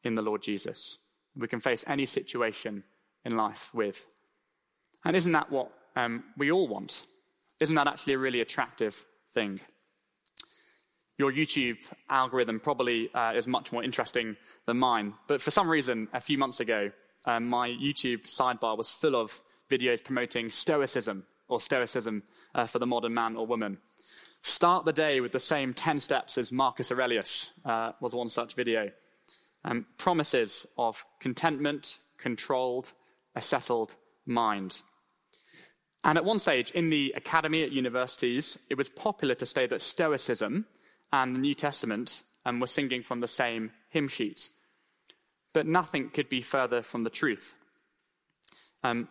in 0.03 0.15
the 0.15 0.23
Lord 0.23 0.43
Jesus. 0.43 0.99
We 1.37 1.49
can 1.49 1.61
face 1.61 1.85
any 1.87 2.07
situation 2.07 2.85
in 3.25 3.37
life 3.37 3.71
with. 3.75 4.07
And 5.05 5.17
isn't 5.17 5.33
that 5.33 5.51
what 5.51 5.71
um, 5.97 6.25
we 6.37 6.51
all 6.51 6.69
want? 6.69 7.05
Isn't 7.61 7.77
that 7.77 7.87
actually 7.87 8.15
a 8.15 8.19
really 8.19 8.41
attractive 8.41 9.05
thing? 9.33 9.61
Your 11.17 11.33
YouTube 11.33 11.79
algorithm 12.11 12.59
probably 12.61 13.13
uh, 13.15 13.33
is 13.35 13.47
much 13.47 13.73
more 13.73 13.85
interesting 13.85 14.37
than 14.67 14.79
mine. 14.79 15.15
But 15.29 15.41
for 15.41 15.51
some 15.51 15.71
reason, 15.71 16.09
a 16.13 16.21
few 16.21 16.39
months 16.39 16.61
ago, 16.61 16.91
um, 17.27 17.47
my 17.47 17.69
YouTube 17.69 18.27
sidebar 18.27 18.77
was 18.77 18.91
full 18.91 19.17
of 19.17 19.41
videos 19.71 20.03
promoting 20.03 20.51
Stoicism 20.51 21.25
or 21.49 21.61
Stoicism 21.61 22.23
uh, 22.55 22.67
for 22.67 22.79
the 22.79 22.87
modern 22.87 23.15
man 23.15 23.37
or 23.37 23.47
woman. 23.47 23.79
Start 24.47 24.85
the 24.85 24.93
day 24.93 25.23
with 25.23 25.33
the 25.33 25.41
same 25.41 25.73
10 25.73 26.01
steps 26.01 26.37
as 26.37 26.53
Marcus 26.53 26.93
Aurelius 26.93 27.59
uh, 27.65 27.93
was 28.03 28.15
one 28.15 28.29
such 28.29 28.55
video. 28.55 28.91
Um, 29.65 29.87
promises 29.97 30.67
of 30.77 31.03
contentment, 31.19 31.97
controlled, 32.19 32.93
a 33.35 33.41
settled 33.41 33.97
mind. 34.27 34.83
And 36.05 36.19
at 36.19 36.27
one 36.27 36.39
stage 36.39 36.71
in 36.73 36.91
the 36.91 37.15
academy 37.17 37.63
at 37.63 37.73
universities, 37.73 38.59
it 38.69 38.77
was 38.77 38.91
popular 38.91 39.35
to 39.35 39.47
say 39.47 39.67
that 39.67 39.81
Stoicism 39.81 40.67
and 41.11 41.35
the 41.35 41.41
New 41.41 41.55
Testament 41.55 42.23
um, 42.45 42.61
were 42.61 42.67
singing 42.67 43.03
from 43.03 43.21
the 43.21 43.27
same 43.27 43.71
hymn 43.89 44.09
sheet. 44.09 44.51
But 45.55 45.67
nothing 45.67 46.11
could 46.11 46.29
be 46.29 46.43
further 46.43 46.83
from 46.83 47.03
the 47.03 47.09
truth. 47.09 47.57
Um, 48.83 49.09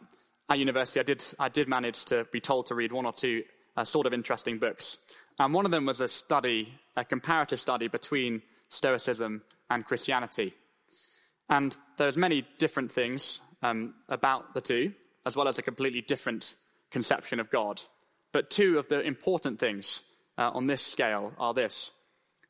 at 0.47 0.59
university, 0.59 0.99
I 0.99 1.03
did, 1.03 1.23
I 1.39 1.49
did 1.49 1.67
manage 1.67 2.05
to 2.05 2.27
be 2.31 2.39
told 2.39 2.67
to 2.67 2.75
read 2.75 2.91
one 2.91 3.07
or 3.07 3.13
two 3.13 3.41
uh, 3.75 3.83
sort 3.83 4.05
of 4.05 4.13
interesting 4.13 4.59
books. 4.59 4.99
And 5.39 5.53
one 5.53 5.65
of 5.65 5.71
them 5.71 5.85
was 5.85 6.01
a 6.01 6.07
study, 6.07 6.73
a 6.95 7.03
comparative 7.03 7.59
study 7.59 7.87
between 7.87 8.41
Stoicism 8.69 9.41
and 9.69 9.85
Christianity. 9.85 10.53
And 11.49 11.75
there's 11.97 12.17
many 12.17 12.45
different 12.57 12.91
things 12.91 13.41
um, 13.61 13.95
about 14.09 14.53
the 14.53 14.61
two, 14.61 14.93
as 15.25 15.35
well 15.35 15.47
as 15.47 15.57
a 15.57 15.63
completely 15.63 16.01
different 16.01 16.55
conception 16.91 17.39
of 17.39 17.49
God. 17.49 17.81
But 18.31 18.49
two 18.49 18.79
of 18.79 18.87
the 18.87 19.01
important 19.01 19.59
things 19.59 20.03
uh, 20.37 20.51
on 20.53 20.67
this 20.67 20.81
scale 20.81 21.33
are 21.37 21.53
this. 21.53 21.91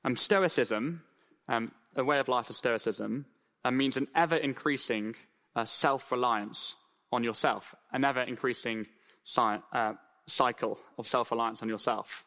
Um, 0.05 0.15
stoicism, 0.15 1.03
um, 1.47 1.71
a 1.95 2.03
way 2.03 2.19
of 2.19 2.27
life 2.27 2.49
of 2.49 2.55
Stoicism, 2.55 3.25
uh, 3.63 3.71
means 3.71 3.97
an 3.97 4.07
ever 4.15 4.35
increasing 4.35 5.15
uh, 5.55 5.65
self 5.65 6.11
reliance 6.11 6.75
on 7.11 7.23
yourself, 7.23 7.75
an 7.91 8.03
ever 8.03 8.21
increasing 8.21 8.87
si- 9.23 9.41
uh, 9.71 9.93
cycle 10.25 10.79
of 10.97 11.07
self 11.07 11.31
reliance 11.31 11.61
on 11.61 11.69
yourself. 11.69 12.25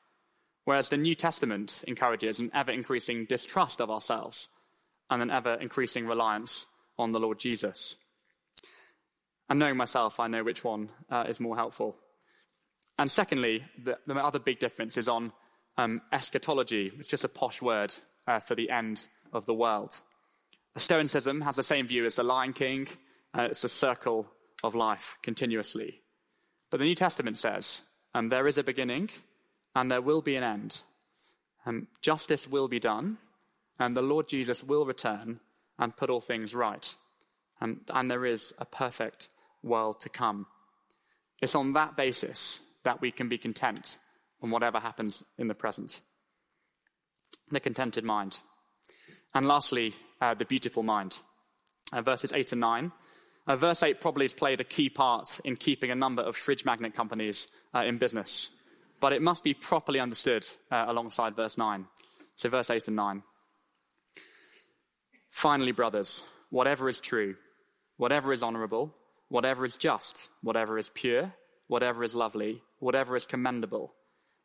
Whereas 0.66 0.88
the 0.88 0.96
New 0.96 1.14
Testament 1.14 1.84
encourages 1.86 2.40
an 2.40 2.50
ever 2.52 2.72
increasing 2.72 3.24
distrust 3.24 3.80
of 3.80 3.88
ourselves 3.88 4.48
and 5.08 5.22
an 5.22 5.30
ever 5.30 5.54
increasing 5.54 6.08
reliance 6.08 6.66
on 6.98 7.12
the 7.12 7.20
Lord 7.20 7.38
Jesus. 7.38 7.96
And 9.48 9.60
knowing 9.60 9.76
myself, 9.76 10.18
I 10.18 10.26
know 10.26 10.42
which 10.42 10.64
one 10.64 10.88
uh, 11.08 11.24
is 11.28 11.38
more 11.38 11.54
helpful. 11.54 11.96
And 12.98 13.08
secondly, 13.08 13.64
the, 13.80 13.96
the 14.08 14.14
other 14.16 14.40
big 14.40 14.58
difference 14.58 14.96
is 14.96 15.08
on 15.08 15.32
um, 15.78 16.02
eschatology. 16.10 16.90
It's 16.98 17.06
just 17.06 17.24
a 17.24 17.28
posh 17.28 17.62
word 17.62 17.94
uh, 18.26 18.40
for 18.40 18.56
the 18.56 18.68
end 18.68 19.06
of 19.32 19.46
the 19.46 19.54
world. 19.54 19.94
Stoicism 20.76 21.42
has 21.42 21.54
the 21.54 21.62
same 21.62 21.86
view 21.86 22.04
as 22.06 22.16
the 22.16 22.24
Lion 22.24 22.52
King. 22.52 22.88
Uh, 23.38 23.42
it's 23.42 23.62
a 23.62 23.68
circle 23.68 24.26
of 24.64 24.74
life 24.74 25.16
continuously. 25.22 26.02
But 26.72 26.78
the 26.78 26.86
New 26.86 26.96
Testament 26.96 27.38
says 27.38 27.82
um, 28.14 28.26
there 28.26 28.48
is 28.48 28.58
a 28.58 28.64
beginning 28.64 29.10
and 29.76 29.90
there 29.90 30.00
will 30.00 30.22
be 30.22 30.34
an 30.36 30.42
end. 30.42 30.82
Um, 31.66 31.88
justice 32.00 32.48
will 32.48 32.66
be 32.66 32.80
done, 32.80 33.18
and 33.78 33.94
the 33.94 34.02
Lord 34.02 34.26
Jesus 34.26 34.64
will 34.64 34.86
return 34.86 35.38
and 35.78 35.96
put 35.96 36.08
all 36.08 36.22
things 36.22 36.54
right. 36.54 36.94
Um, 37.60 37.82
and 37.92 38.10
there 38.10 38.24
is 38.24 38.54
a 38.58 38.64
perfect 38.64 39.28
world 39.62 40.00
to 40.00 40.08
come. 40.08 40.46
It's 41.42 41.54
on 41.54 41.72
that 41.72 41.94
basis 41.94 42.60
that 42.84 43.02
we 43.02 43.10
can 43.10 43.28
be 43.28 43.36
content 43.36 43.98
on 44.42 44.50
whatever 44.50 44.80
happens 44.80 45.22
in 45.36 45.48
the 45.48 45.54
present. 45.54 46.00
The 47.50 47.60
contented 47.60 48.04
mind. 48.04 48.38
And 49.34 49.46
lastly, 49.46 49.94
uh, 50.22 50.32
the 50.32 50.46
beautiful 50.46 50.84
mind. 50.84 51.18
Uh, 51.92 52.00
verses 52.00 52.32
8 52.32 52.52
and 52.52 52.60
9. 52.62 52.92
Uh, 53.46 53.56
verse 53.56 53.82
8 53.82 54.00
probably 54.00 54.24
has 54.24 54.32
played 54.32 54.60
a 54.60 54.64
key 54.64 54.88
part 54.88 55.38
in 55.44 55.56
keeping 55.56 55.90
a 55.90 55.94
number 55.94 56.22
of 56.22 56.34
fridge 56.34 56.64
magnet 56.64 56.94
companies 56.94 57.48
uh, 57.74 57.80
in 57.80 57.98
business, 57.98 58.50
but 59.00 59.12
it 59.12 59.22
must 59.22 59.44
be 59.44 59.54
properly 59.54 60.00
understood 60.00 60.46
uh, 60.70 60.86
alongside 60.88 61.36
verse 61.36 61.58
9. 61.58 61.86
So, 62.36 62.48
verse 62.48 62.70
8 62.70 62.88
and 62.88 62.96
9. 62.96 63.22
Finally, 65.30 65.72
brothers, 65.72 66.24
whatever 66.50 66.88
is 66.88 67.00
true, 67.00 67.36
whatever 67.96 68.32
is 68.32 68.42
honorable, 68.42 68.94
whatever 69.28 69.64
is 69.64 69.76
just, 69.76 70.30
whatever 70.42 70.78
is 70.78 70.90
pure, 70.90 71.32
whatever 71.66 72.04
is 72.04 72.14
lovely, 72.14 72.62
whatever 72.78 73.16
is 73.16 73.26
commendable, 73.26 73.92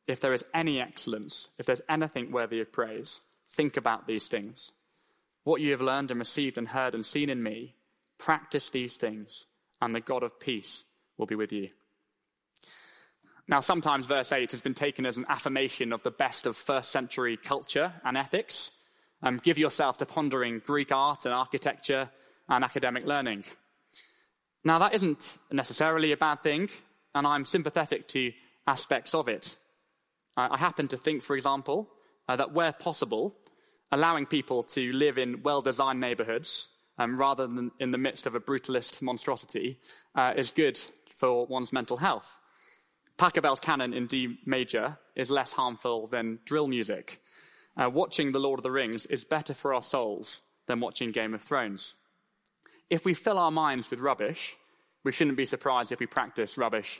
if 0.07 0.19
there 0.19 0.33
is 0.33 0.45
any 0.53 0.81
excellence, 0.81 1.49
if 1.57 1.65
there's 1.65 1.81
anything 1.87 2.31
worthy 2.31 2.59
of 2.59 2.71
praise, 2.71 3.21
think 3.49 3.77
about 3.77 4.07
these 4.07 4.27
things. 4.27 4.71
What 5.43 5.61
you 5.61 5.71
have 5.71 5.81
learned 5.81 6.11
and 6.11 6.19
received 6.19 6.57
and 6.57 6.67
heard 6.67 6.93
and 6.93 7.05
seen 7.05 7.29
in 7.29 7.41
me, 7.41 7.75
practice 8.17 8.69
these 8.69 8.95
things, 8.95 9.45
and 9.81 9.95
the 9.95 10.01
God 10.01 10.23
of 10.23 10.39
peace 10.39 10.85
will 11.17 11.25
be 11.25 11.35
with 11.35 11.51
you. 11.51 11.69
Now, 13.51 13.59
sometimes 13.59 14.05
verse 14.05 14.31
8 14.31 14.51
has 14.51 14.61
been 14.61 14.73
taken 14.73 15.05
as 15.05 15.17
an 15.17 15.25
affirmation 15.27 15.91
of 15.91 16.01
the 16.03 16.09
best 16.09 16.47
of 16.47 16.55
first 16.55 16.89
century 16.89 17.35
culture 17.35 17.91
and 18.05 18.15
ethics. 18.15 18.71
Um, 19.21 19.41
give 19.43 19.57
yourself 19.57 19.97
to 19.97 20.05
pondering 20.05 20.61
Greek 20.65 20.93
art 20.93 21.25
and 21.25 21.33
architecture 21.33 22.09
and 22.47 22.63
academic 22.63 23.05
learning. 23.05 23.43
Now, 24.63 24.79
that 24.79 24.93
isn't 24.93 25.37
necessarily 25.51 26.13
a 26.13 26.17
bad 26.17 26.41
thing, 26.41 26.69
and 27.13 27.27
I'm 27.27 27.43
sympathetic 27.43 28.07
to 28.09 28.31
aspects 28.67 29.13
of 29.13 29.27
it. 29.27 29.57
I 30.37 30.57
happen 30.57 30.87
to 30.87 30.97
think, 30.97 31.21
for 31.21 31.35
example, 31.35 31.89
uh, 32.29 32.37
that 32.37 32.53
where 32.53 32.71
possible, 32.71 33.35
allowing 33.91 34.27
people 34.27 34.63
to 34.63 34.93
live 34.93 35.17
in 35.17 35.43
well 35.43 35.59
designed 35.59 35.99
neighborhoods 35.99 36.69
um, 36.97 37.19
rather 37.19 37.47
than 37.47 37.71
in 37.79 37.91
the 37.91 37.97
midst 37.97 38.25
of 38.25 38.33
a 38.33 38.39
brutalist 38.39 39.01
monstrosity 39.01 39.77
uh, 40.15 40.33
is 40.37 40.51
good 40.51 40.79
for 41.13 41.45
one's 41.47 41.73
mental 41.73 41.97
health. 41.97 42.39
Pachelbel's 43.21 43.59
canon 43.59 43.93
in 43.93 44.07
D 44.07 44.39
major 44.47 44.97
is 45.15 45.29
less 45.29 45.53
harmful 45.53 46.07
than 46.07 46.39
drill 46.43 46.67
music. 46.67 47.21
Uh, 47.77 47.87
watching 47.87 48.31
The 48.31 48.39
Lord 48.39 48.57
of 48.57 48.63
the 48.63 48.71
Rings 48.71 49.05
is 49.05 49.23
better 49.23 49.53
for 49.53 49.75
our 49.75 49.81
souls 49.83 50.41
than 50.65 50.79
watching 50.79 51.09
Game 51.09 51.35
of 51.35 51.43
Thrones. 51.43 51.93
If 52.89 53.05
we 53.05 53.13
fill 53.13 53.37
our 53.37 53.51
minds 53.51 53.91
with 53.91 53.99
rubbish, 53.99 54.55
we 55.03 55.11
shouldn't 55.11 55.37
be 55.37 55.45
surprised 55.45 55.91
if 55.91 55.99
we 55.99 56.07
practice 56.07 56.57
rubbish 56.57 56.99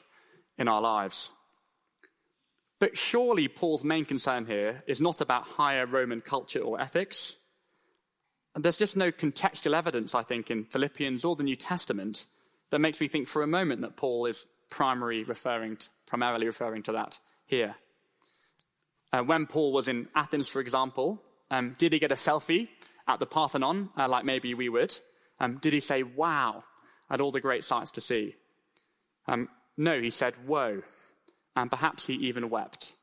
in 0.60 0.68
our 0.68 0.80
lives. 0.80 1.32
But 2.80 2.96
surely 2.96 3.48
Paul's 3.48 3.84
main 3.84 4.06
concern 4.06 4.46
here 4.46 4.78
is 4.86 5.02
not 5.02 5.22
about 5.22 5.48
higher 5.48 5.88
Roman 5.88 6.22
culture 6.22 6.60
or 6.60 6.80
ethics. 6.80 7.36
And 8.54 8.64
there's 8.64 8.78
just 8.78 8.96
no 8.96 9.12
contextual 9.12 9.76
evidence, 9.76 10.14
I 10.14 10.22
think, 10.22 10.52
in 10.52 10.66
Philippians 10.66 11.26
or 11.26 11.36
the 11.36 11.42
New 11.42 11.56
Testament 11.56 12.28
that 12.70 12.78
makes 12.78 13.02
me 13.02 13.08
think 13.08 13.28
for 13.28 13.42
a 13.42 13.48
moment 13.48 13.82
that 13.82 13.98
Paul 13.98 14.28
is 14.28 14.46
primarily 14.70 15.24
referring 15.24 15.78
to, 15.78 15.90
primarily 16.12 16.46
referring 16.46 16.84
to 16.84 16.92
that 16.92 17.18
here. 17.46 17.74
Uh, 19.14 19.22
when 19.22 19.48
Paul 19.48 19.72
was 19.72 19.88
in 19.88 20.10
Athens, 20.14 20.50
for 20.50 20.60
example, 20.60 21.24
um, 21.50 21.74
did 21.78 21.94
he 21.94 22.00
get 22.00 22.12
a 22.12 22.16
selfie 22.16 22.68
at 23.08 23.20
the 23.20 23.26
Parthenon, 23.26 23.92
uh, 23.98 24.10
like 24.10 24.26
maybe 24.26 24.54
we 24.54 24.68
would? 24.68 24.94
Um, 25.40 25.58
did 25.60 25.72
he 25.72 25.80
say, 25.80 26.04
wow, 26.04 26.66
at 27.10 27.22
all 27.22 27.32
the 27.32 27.40
great 27.40 27.64
sights 27.64 27.92
to 27.92 28.02
see? 28.02 28.36
Um, 29.26 29.48
no, 29.78 30.02
he 30.02 30.10
said, 30.10 30.34
woe 30.46 30.82
and 31.56 31.72
perhaps 31.72 32.08
he 32.08 32.16
even 32.16 32.50
wept. 32.50 32.94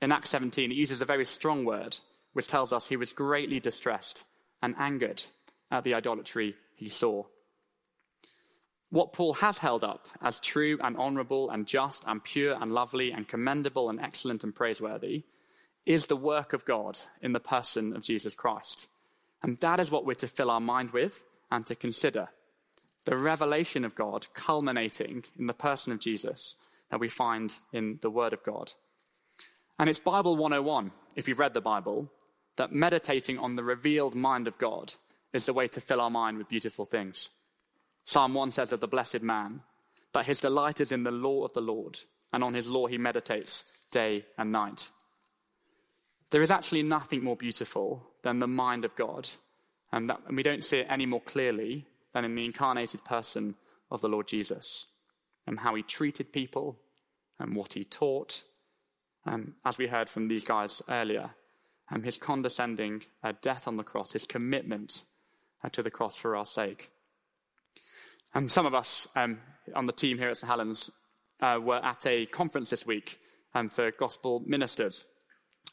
In 0.00 0.12
Acts 0.12 0.30
17, 0.30 0.70
he 0.70 0.76
uses 0.76 1.02
a 1.02 1.06
very 1.06 1.24
strong 1.24 1.64
word, 1.64 1.98
which 2.34 2.46
tells 2.46 2.72
us 2.72 2.86
he 2.86 2.96
was 2.96 3.12
greatly 3.12 3.58
distressed 3.58 4.24
and 4.62 4.76
angered 4.78 5.24
at 5.72 5.82
the 5.82 5.94
idolatry 5.94 6.54
he 6.76 6.88
saw. 6.88 7.24
What 8.94 9.12
Paul 9.12 9.34
has 9.34 9.58
held 9.58 9.82
up 9.82 10.06
as 10.22 10.38
true 10.38 10.78
and 10.80 10.96
honorable 10.96 11.50
and 11.50 11.66
just 11.66 12.04
and 12.06 12.22
pure 12.22 12.54
and 12.54 12.70
lovely 12.70 13.10
and 13.10 13.26
commendable 13.26 13.90
and 13.90 14.00
excellent 14.00 14.44
and 14.44 14.54
praiseworthy 14.54 15.24
is 15.84 16.06
the 16.06 16.14
work 16.14 16.52
of 16.52 16.64
God 16.64 16.96
in 17.20 17.32
the 17.32 17.40
person 17.40 17.96
of 17.96 18.04
Jesus 18.04 18.36
Christ. 18.36 18.88
And 19.42 19.58
that 19.58 19.80
is 19.80 19.90
what 19.90 20.06
we're 20.06 20.14
to 20.14 20.28
fill 20.28 20.48
our 20.48 20.60
mind 20.60 20.92
with 20.92 21.24
and 21.50 21.66
to 21.66 21.74
consider. 21.74 22.28
The 23.04 23.16
revelation 23.16 23.84
of 23.84 23.96
God 23.96 24.28
culminating 24.32 25.24
in 25.36 25.46
the 25.46 25.54
person 25.54 25.92
of 25.92 25.98
Jesus 25.98 26.54
that 26.92 27.00
we 27.00 27.08
find 27.08 27.52
in 27.72 27.98
the 28.00 28.10
Word 28.10 28.32
of 28.32 28.44
God. 28.44 28.70
And 29.76 29.90
it's 29.90 29.98
Bible 29.98 30.36
101, 30.36 30.92
if 31.16 31.26
you've 31.26 31.40
read 31.40 31.54
the 31.54 31.60
Bible, 31.60 32.12
that 32.54 32.70
meditating 32.70 33.40
on 33.40 33.56
the 33.56 33.64
revealed 33.64 34.14
mind 34.14 34.46
of 34.46 34.56
God 34.56 34.94
is 35.32 35.46
the 35.46 35.52
way 35.52 35.66
to 35.66 35.80
fill 35.80 36.00
our 36.00 36.10
mind 36.10 36.38
with 36.38 36.48
beautiful 36.48 36.84
things. 36.84 37.30
Psalm 38.04 38.34
1 38.34 38.50
says 38.50 38.72
of 38.72 38.80
the 38.80 38.88
blessed 38.88 39.22
man 39.22 39.62
that 40.12 40.26
his 40.26 40.40
delight 40.40 40.80
is 40.80 40.92
in 40.92 41.02
the 41.02 41.10
law 41.10 41.44
of 41.44 41.52
the 41.54 41.60
Lord, 41.60 41.98
and 42.32 42.44
on 42.44 42.54
his 42.54 42.68
law 42.68 42.86
he 42.86 42.98
meditates 42.98 43.64
day 43.90 44.24
and 44.38 44.52
night. 44.52 44.90
There 46.30 46.42
is 46.42 46.50
actually 46.50 46.82
nothing 46.82 47.22
more 47.22 47.36
beautiful 47.36 48.06
than 48.22 48.38
the 48.38 48.46
mind 48.46 48.84
of 48.84 48.96
God, 48.96 49.28
and, 49.92 50.08
that, 50.10 50.20
and 50.26 50.36
we 50.36 50.42
don't 50.42 50.64
see 50.64 50.78
it 50.78 50.86
any 50.90 51.06
more 51.06 51.20
clearly 51.20 51.86
than 52.12 52.24
in 52.24 52.34
the 52.34 52.44
incarnated 52.44 53.04
person 53.04 53.54
of 53.90 54.00
the 54.00 54.08
Lord 54.08 54.28
Jesus, 54.28 54.86
and 55.46 55.60
how 55.60 55.74
he 55.74 55.82
treated 55.82 56.32
people, 56.32 56.78
and 57.38 57.56
what 57.56 57.72
he 57.72 57.84
taught. 57.84 58.44
Um, 59.26 59.54
as 59.64 59.78
we 59.78 59.86
heard 59.86 60.08
from 60.08 60.28
these 60.28 60.44
guys 60.44 60.82
earlier, 60.88 61.30
um, 61.90 62.02
his 62.02 62.18
condescending 62.18 63.02
uh, 63.22 63.32
death 63.40 63.66
on 63.66 63.76
the 63.76 63.82
cross, 63.82 64.12
his 64.12 64.26
commitment 64.26 65.04
uh, 65.62 65.68
to 65.70 65.82
the 65.82 65.90
cross 65.90 66.16
for 66.16 66.36
our 66.36 66.44
sake. 66.44 66.90
And 68.34 68.50
some 68.50 68.66
of 68.66 68.74
us 68.74 69.06
um, 69.14 69.38
on 69.74 69.86
the 69.86 69.92
team 69.92 70.18
here 70.18 70.28
at 70.28 70.36
St. 70.36 70.50
Helen's 70.50 70.90
uh, 71.40 71.58
were 71.62 71.84
at 71.84 72.04
a 72.06 72.26
conference 72.26 72.70
this 72.70 72.84
week 72.84 73.18
um, 73.54 73.68
for 73.68 73.90
gospel 73.92 74.42
ministers. 74.44 75.04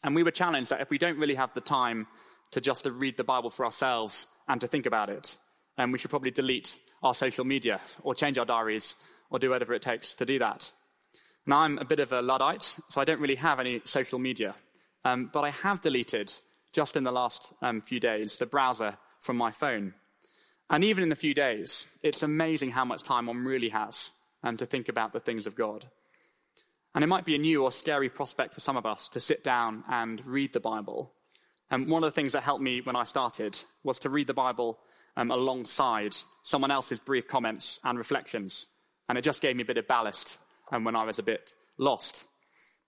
And 0.04 0.16
we 0.16 0.24
were 0.24 0.32
challenged 0.32 0.70
that 0.70 0.82
if 0.82 0.90
we 0.90 0.98
don't 0.98 1.18
really 1.18 1.36
have 1.36 1.54
the 1.54 1.62
time 1.62 2.08
to 2.52 2.62
just 2.62 2.84
to 2.84 2.92
read 2.92 3.18
the 3.18 3.24
Bible 3.24 3.50
for 3.50 3.66
ourselves 3.66 4.28
and 4.48 4.62
to 4.62 4.68
think 4.68 4.86
about 4.86 5.10
it, 5.10 5.38
um, 5.78 5.92
we 5.92 5.98
should 5.98 6.10
probably 6.10 6.32
delete 6.32 6.78
our 7.02 7.14
social 7.14 7.46
media 7.46 7.80
or 8.04 8.14
change 8.14 8.38
our 8.38 8.46
diaries 8.46 8.96
or 9.30 9.40
do 9.40 9.50
whatever 9.50 9.74
it 9.74 9.82
takes 9.82 10.14
to 10.16 10.26
do 10.26 10.40
that. 10.40 10.72
Now, 11.48 11.60
I'm 11.60 11.80
a 11.80 11.86
bit 11.86 12.00
of 12.00 12.12
a 12.12 12.22
Luddite, 12.22 12.78
so 12.90 13.02
I 13.02 13.06
don't 13.06 13.20
really 13.20 13.36
have 13.36 13.60
any 13.60 13.82
social 13.86 14.20
media. 14.20 14.54
Um, 15.04 15.32
but 15.34 15.42
I 15.42 15.50
have 15.50 15.82
deleted, 15.82 16.32
just 16.74 16.96
in 16.96 17.04
the 17.04 17.12
last 17.12 17.54
um, 17.64 17.82
few 17.82 18.00
days, 18.00 18.38
the 18.38 18.46
browser 18.46 18.98
from 19.20 19.38
my 19.38 19.50
phone. 19.50 19.96
And 20.72 20.86
even 20.86 21.04
in 21.04 21.12
a 21.12 21.16
few 21.16 21.34
days, 21.34 21.92
it's 22.02 22.24
amazing 22.24 22.72
how 22.72 22.86
much 22.86 23.04
time 23.04 23.26
one 23.26 23.44
really 23.44 23.68
has 23.70 24.14
um, 24.42 24.56
to 24.56 24.66
think 24.66 24.88
about 24.88 25.12
the 25.12 25.20
things 25.20 25.46
of 25.46 25.54
God. 25.54 25.86
And 26.96 27.04
it 27.04 27.08
might 27.08 27.26
be 27.26 27.36
a 27.36 27.40
new 27.40 27.64
or 27.64 27.74
scary 27.74 28.10
prospect 28.10 28.54
for 28.54 28.62
some 28.62 28.78
of 28.78 28.86
us 28.86 29.10
to 29.10 29.20
sit 29.20 29.44
down 29.44 29.84
and 29.90 30.26
read 30.26 30.54
the 30.54 30.62
Bible. 30.62 31.12
And 31.70 31.90
one 31.90 32.06
of 32.06 32.08
the 32.08 32.16
things 32.16 32.32
that 32.34 32.44
helped 32.44 32.64
me 32.64 32.80
when 32.80 32.96
I 32.96 33.04
started 33.04 33.60
was 33.84 34.00
to 34.00 34.10
read 34.10 34.28
the 34.28 34.34
Bible 34.34 34.80
um, 35.18 35.30
alongside 35.30 36.16
someone 36.44 36.72
else's 36.72 37.00
brief 37.00 37.28
comments 37.28 37.78
and 37.84 37.98
reflections. 37.98 38.68
And 39.10 39.18
it 39.18 39.24
just 39.26 39.42
gave 39.42 39.58
me 39.58 39.64
a 39.64 39.66
bit 39.66 39.78
of 39.78 39.88
ballast 39.88 40.40
and 40.72 40.86
when 40.86 40.96
I 40.96 41.04
was 41.04 41.20
a 41.20 41.24
bit 41.24 41.54
lost. 41.78 42.26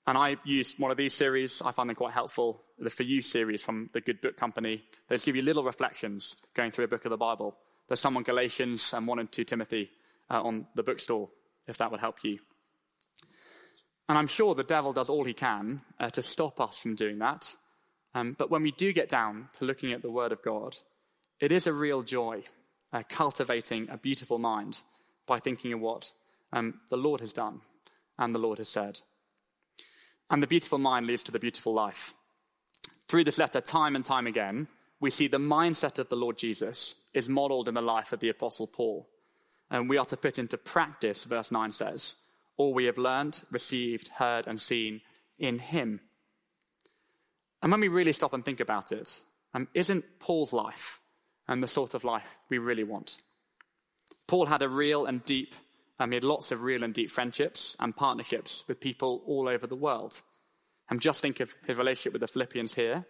And 0.07 0.17
I 0.17 0.37
used 0.45 0.79
one 0.79 0.91
of 0.91 0.97
these 0.97 1.13
series. 1.13 1.61
I 1.61 1.71
find 1.71 1.89
them 1.89 1.97
quite 1.97 2.13
helpful. 2.13 2.61
The 2.79 2.89
For 2.89 3.03
You 3.03 3.21
series 3.21 3.61
from 3.61 3.89
the 3.91 3.99
Good 3.99 4.21
Book 4.21 4.37
Company. 4.37 4.83
They 5.09 5.15
just 5.15 5.25
give 5.25 5.35
you 5.35 5.43
little 5.43 5.63
reflections 5.63 6.37
going 6.53 6.71
through 6.71 6.85
a 6.85 6.89
book 6.89 7.03
of 7.03 7.09
the 7.09 7.17
Bible. 7.17 7.57
There's 7.87 7.99
some 7.99 8.17
on 8.17 8.23
Galatians 8.23 8.93
and 8.93 9.07
one 9.07 9.19
and 9.19 9.31
two 9.31 9.43
Timothy 9.43 9.91
uh, 10.29 10.41
on 10.41 10.67
the 10.75 10.83
bookstall, 10.83 11.31
if 11.67 11.77
that 11.77 11.91
would 11.91 11.99
help 11.99 12.23
you. 12.23 12.39
And 14.09 14.17
I'm 14.17 14.27
sure 14.27 14.53
the 14.53 14.63
devil 14.63 14.93
does 14.93 15.09
all 15.09 15.23
he 15.23 15.33
can 15.33 15.81
uh, 15.99 16.09
to 16.11 16.21
stop 16.21 16.59
us 16.59 16.77
from 16.77 16.95
doing 16.95 17.19
that. 17.19 17.55
Um, 18.15 18.35
but 18.37 18.51
when 18.51 18.61
we 18.61 18.71
do 18.71 18.93
get 18.93 19.09
down 19.09 19.49
to 19.53 19.65
looking 19.65 19.91
at 19.91 20.01
the 20.01 20.11
Word 20.11 20.31
of 20.31 20.43
God, 20.43 20.77
it 21.39 21.51
is 21.51 21.67
a 21.67 21.73
real 21.73 22.03
joy 22.03 22.43
uh, 22.91 23.03
cultivating 23.09 23.89
a 23.89 23.97
beautiful 23.97 24.37
mind 24.37 24.81
by 25.25 25.39
thinking 25.39 25.73
of 25.73 25.79
what 25.79 26.11
um, 26.51 26.79
the 26.89 26.97
Lord 26.97 27.21
has 27.21 27.33
done 27.33 27.61
and 28.19 28.35
the 28.35 28.39
Lord 28.39 28.59
has 28.59 28.69
said. 28.69 28.99
And 30.29 30.43
the 30.43 30.47
beautiful 30.47 30.77
mind 30.77 31.07
leads 31.07 31.23
to 31.23 31.31
the 31.31 31.39
beautiful 31.39 31.73
life. 31.73 32.13
Through 33.07 33.23
this 33.23 33.37
letter, 33.37 33.61
time 33.61 33.95
and 33.95 34.05
time 34.05 34.27
again, 34.27 34.67
we 35.03 35.09
see 35.09 35.27
the 35.27 35.37
mindset 35.37 35.99
of 35.99 36.07
the 36.07 36.15
Lord 36.15 36.37
Jesus 36.37 36.95
is 37.13 37.27
modeled 37.27 37.67
in 37.67 37.73
the 37.73 37.81
life 37.81 38.13
of 38.13 38.21
the 38.21 38.29
Apostle 38.29 38.67
Paul. 38.67 39.09
And 39.69 39.89
we 39.89 39.97
are 39.97 40.05
to 40.05 40.15
put 40.15 40.39
into 40.39 40.57
practice, 40.57 41.25
verse 41.25 41.51
9 41.51 41.73
says, 41.73 42.15
all 42.55 42.73
we 42.73 42.85
have 42.85 42.97
learned, 42.97 43.43
received, 43.51 44.07
heard, 44.07 44.47
and 44.47 44.61
seen 44.61 45.01
in 45.37 45.59
him. 45.59 45.99
And 47.61 47.69
when 47.69 47.81
we 47.81 47.89
really 47.89 48.13
stop 48.13 48.31
and 48.31 48.45
think 48.45 48.61
about 48.61 48.93
it, 48.93 49.19
um, 49.53 49.67
isn't 49.73 50.05
Paul's 50.19 50.53
life 50.53 51.01
and 51.49 51.61
the 51.61 51.67
sort 51.67 51.95
of 51.95 52.05
life 52.05 52.37
we 52.47 52.57
really 52.57 52.85
want? 52.85 53.17
Paul 54.25 54.45
had 54.45 54.61
a 54.61 54.69
real 54.69 55.05
and 55.05 55.25
deep 55.25 55.53
um, 55.99 56.11
he 56.11 56.15
had 56.15 56.23
lots 56.23 56.53
of 56.53 56.63
real 56.63 56.81
and 56.81 56.93
deep 56.93 57.09
friendships 57.09 57.75
and 57.77 57.93
partnerships 57.93 58.63
with 58.69 58.79
people 58.79 59.21
all 59.27 59.49
over 59.49 59.67
the 59.67 59.75
world. 59.75 60.21
And 60.89 61.01
just 61.01 61.21
think 61.21 61.41
of 61.41 61.55
his 61.67 61.77
relationship 61.77 62.13
with 62.13 62.21
the 62.21 62.27
Philippians 62.27 62.75
here, 62.75 63.05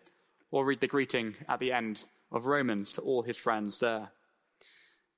or 0.53 0.63
read 0.63 0.79
the 0.79 0.87
greeting 0.87 1.35
at 1.49 1.59
the 1.59 1.73
end 1.73 2.03
of 2.31 2.45
Romans 2.45 2.93
to 2.93 3.01
all 3.01 3.23
his 3.23 3.37
friends 3.37 3.79
there. 3.79 4.11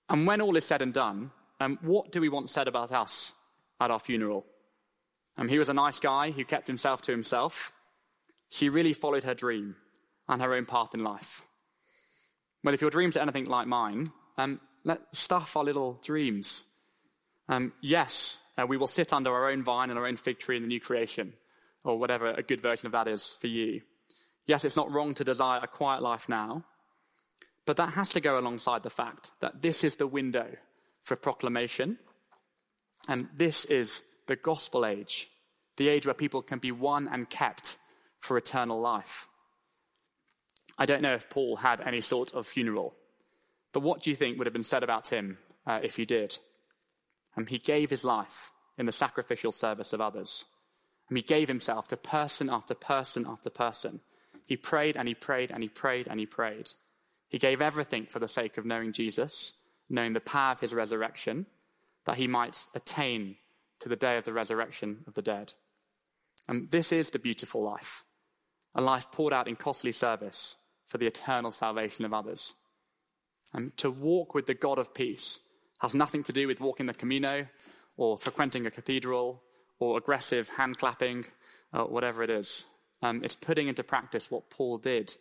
And 0.09 0.25
when 0.25 0.41
all 0.41 0.55
is 0.55 0.65
said 0.65 0.81
and 0.81 0.93
done, 0.93 1.31
um, 1.59 1.77
what 1.81 2.11
do 2.11 2.21
we 2.21 2.29
want 2.29 2.49
said 2.49 2.67
about 2.67 2.91
us 2.91 3.33
at 3.79 3.91
our 3.91 3.99
funeral? 3.99 4.45
Um, 5.37 5.49
he 5.49 5.59
was 5.59 5.69
a 5.69 5.73
nice 5.73 5.99
guy 5.99 6.31
who 6.31 6.45
kept 6.45 6.67
himself 6.67 7.01
to 7.03 7.11
himself. 7.11 7.71
She 8.49 8.69
really 8.69 8.93
followed 8.93 9.25
her 9.25 9.33
dream 9.33 9.75
and 10.29 10.41
her 10.41 10.53
own 10.53 10.65
path 10.65 10.93
in 10.93 11.03
life. 11.03 11.41
Well, 12.63 12.73
if 12.73 12.81
your 12.81 12.89
dreams 12.89 13.17
are 13.17 13.21
anything 13.21 13.45
like 13.45 13.67
mine, 13.67 14.11
um, 14.37 14.61
let's 14.83 15.19
stuff 15.19 15.57
our 15.57 15.63
little 15.63 15.99
dreams 16.03 16.63
um, 17.47 17.73
yes, 17.81 18.39
uh, 18.57 18.65
we 18.65 18.77
will 18.77 18.87
sit 18.87 19.13
under 19.13 19.31
our 19.31 19.51
own 19.51 19.63
vine 19.63 19.89
and 19.89 19.99
our 19.99 20.07
own 20.07 20.17
fig 20.17 20.39
tree 20.39 20.57
in 20.57 20.63
the 20.63 20.67
new 20.67 20.79
creation, 20.79 21.33
or 21.83 21.99
whatever 21.99 22.31
a 22.31 22.41
good 22.41 22.61
version 22.61 22.87
of 22.87 22.91
that 22.93 23.07
is 23.07 23.27
for 23.29 23.47
you. 23.47 23.81
Yes, 24.45 24.65
it's 24.65 24.75
not 24.75 24.91
wrong 24.91 25.13
to 25.15 25.23
desire 25.23 25.59
a 25.63 25.67
quiet 25.67 26.01
life 26.01 26.29
now, 26.29 26.63
but 27.65 27.77
that 27.77 27.93
has 27.93 28.11
to 28.13 28.21
go 28.21 28.37
alongside 28.37 28.83
the 28.83 28.89
fact 28.89 29.31
that 29.39 29.61
this 29.61 29.83
is 29.83 29.95
the 29.95 30.07
window 30.07 30.55
for 31.01 31.15
proclamation, 31.15 31.97
and 33.07 33.27
this 33.35 33.65
is 33.65 34.03
the 34.27 34.35
gospel 34.35 34.85
age, 34.85 35.29
the 35.77 35.89
age 35.89 36.05
where 36.05 36.13
people 36.13 36.41
can 36.41 36.59
be 36.59 36.71
won 36.71 37.07
and 37.11 37.29
kept 37.29 37.77
for 38.19 38.37
eternal 38.37 38.79
life. 38.79 39.27
I 40.77 40.85
don't 40.85 41.01
know 41.01 41.13
if 41.13 41.29
Paul 41.29 41.57
had 41.57 41.81
any 41.81 42.01
sort 42.01 42.33
of 42.33 42.45
funeral, 42.45 42.95
but 43.71 43.81
what 43.81 44.03
do 44.03 44.09
you 44.09 44.15
think 44.15 44.37
would 44.37 44.47
have 44.47 44.53
been 44.53 44.63
said 44.63 44.83
about 44.83 45.07
him 45.09 45.37
uh, 45.65 45.79
if 45.83 45.95
he 45.95 46.05
did? 46.05 46.37
And 47.35 47.49
he 47.49 47.57
gave 47.57 47.89
his 47.89 48.05
life 48.05 48.51
in 48.77 48.85
the 48.85 48.91
sacrificial 48.91 49.51
service 49.51 49.93
of 49.93 50.01
others. 50.01 50.45
And 51.09 51.17
he 51.17 51.23
gave 51.23 51.47
himself 51.47 51.87
to 51.89 51.97
person 51.97 52.49
after 52.49 52.73
person 52.73 53.25
after 53.27 53.49
person. 53.49 54.01
He 54.45 54.57
prayed 54.57 54.95
and 54.95 55.07
he 55.07 55.15
prayed 55.15 55.51
and 55.51 55.63
he 55.63 55.69
prayed 55.69 56.07
and 56.07 56.19
he 56.19 56.25
prayed. 56.25 56.71
He 57.29 57.37
gave 57.37 57.61
everything 57.61 58.05
for 58.05 58.19
the 58.19 58.27
sake 58.27 58.57
of 58.57 58.65
knowing 58.65 58.93
Jesus, 58.93 59.53
knowing 59.89 60.13
the 60.13 60.19
power 60.19 60.51
of 60.51 60.59
his 60.59 60.73
resurrection, 60.73 61.47
that 62.05 62.17
he 62.17 62.27
might 62.27 62.65
attain 62.75 63.37
to 63.79 63.89
the 63.89 63.95
day 63.95 64.17
of 64.17 64.23
the 64.23 64.33
resurrection 64.33 65.03
of 65.07 65.15
the 65.15 65.21
dead. 65.21 65.53
And 66.47 66.69
this 66.69 66.91
is 66.91 67.09
the 67.09 67.19
beautiful 67.19 67.63
life 67.63 68.05
a 68.77 68.81
life 68.81 69.09
poured 69.09 69.31
out 69.31 69.47
in 69.47 69.55
costly 69.55 69.93
service 69.93 70.57
for 70.85 70.97
the 70.97 71.07
eternal 71.07 71.51
salvation 71.51 72.03
of 72.03 72.13
others. 72.13 72.55
And 73.53 73.75
to 73.77 73.89
walk 73.89 74.35
with 74.35 74.47
the 74.47 74.53
God 74.53 74.77
of 74.77 74.93
peace 74.93 75.39
has 75.79 75.95
nothing 75.95 76.23
to 76.23 76.33
do 76.33 76.45
with 76.47 76.59
walking 76.59 76.85
the 76.85 76.93
Camino 76.93 77.47
or 77.95 78.17
frequenting 78.17 78.65
a 78.65 78.71
cathedral 78.71 79.41
or 79.79 79.97
aggressive 79.97 80.49
hand 80.49 80.77
clapping 80.77 81.25
or 81.73 81.87
whatever 81.87 82.21
it 82.21 82.29
is. 82.29 82.65
Um, 83.01 83.23
it's 83.23 83.35
putting 83.35 83.67
into 83.67 83.83
practice 83.83 84.31
what 84.31 84.49
Paul 84.49 84.77
did. 84.77 85.15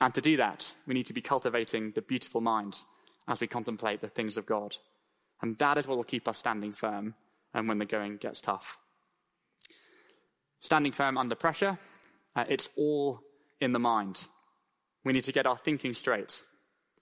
And 0.00 0.14
to 0.14 0.20
do 0.20 0.36
that, 0.38 0.74
we 0.86 0.94
need 0.94 1.06
to 1.06 1.12
be 1.12 1.20
cultivating 1.20 1.92
the 1.92 2.02
beautiful 2.02 2.40
mind 2.40 2.78
as 3.28 3.40
we 3.40 3.46
contemplate 3.46 4.00
the 4.00 4.08
things 4.08 4.36
of 4.36 4.46
God. 4.46 4.76
And 5.40 5.58
that 5.58 5.78
is 5.78 5.86
what 5.86 5.96
will 5.96 6.04
keep 6.04 6.28
us 6.28 6.38
standing 6.38 6.72
firm 6.72 7.14
and 7.54 7.68
when 7.68 7.78
the 7.78 7.84
going 7.84 8.16
gets 8.16 8.40
tough. 8.40 8.78
Standing 10.60 10.92
firm 10.92 11.18
under 11.18 11.34
pressure, 11.34 11.78
uh, 12.36 12.44
it's 12.48 12.70
all 12.76 13.20
in 13.60 13.72
the 13.72 13.78
mind. 13.78 14.28
We 15.04 15.12
need 15.12 15.24
to 15.24 15.32
get 15.32 15.46
our 15.46 15.56
thinking 15.56 15.92
straight. 15.92 16.42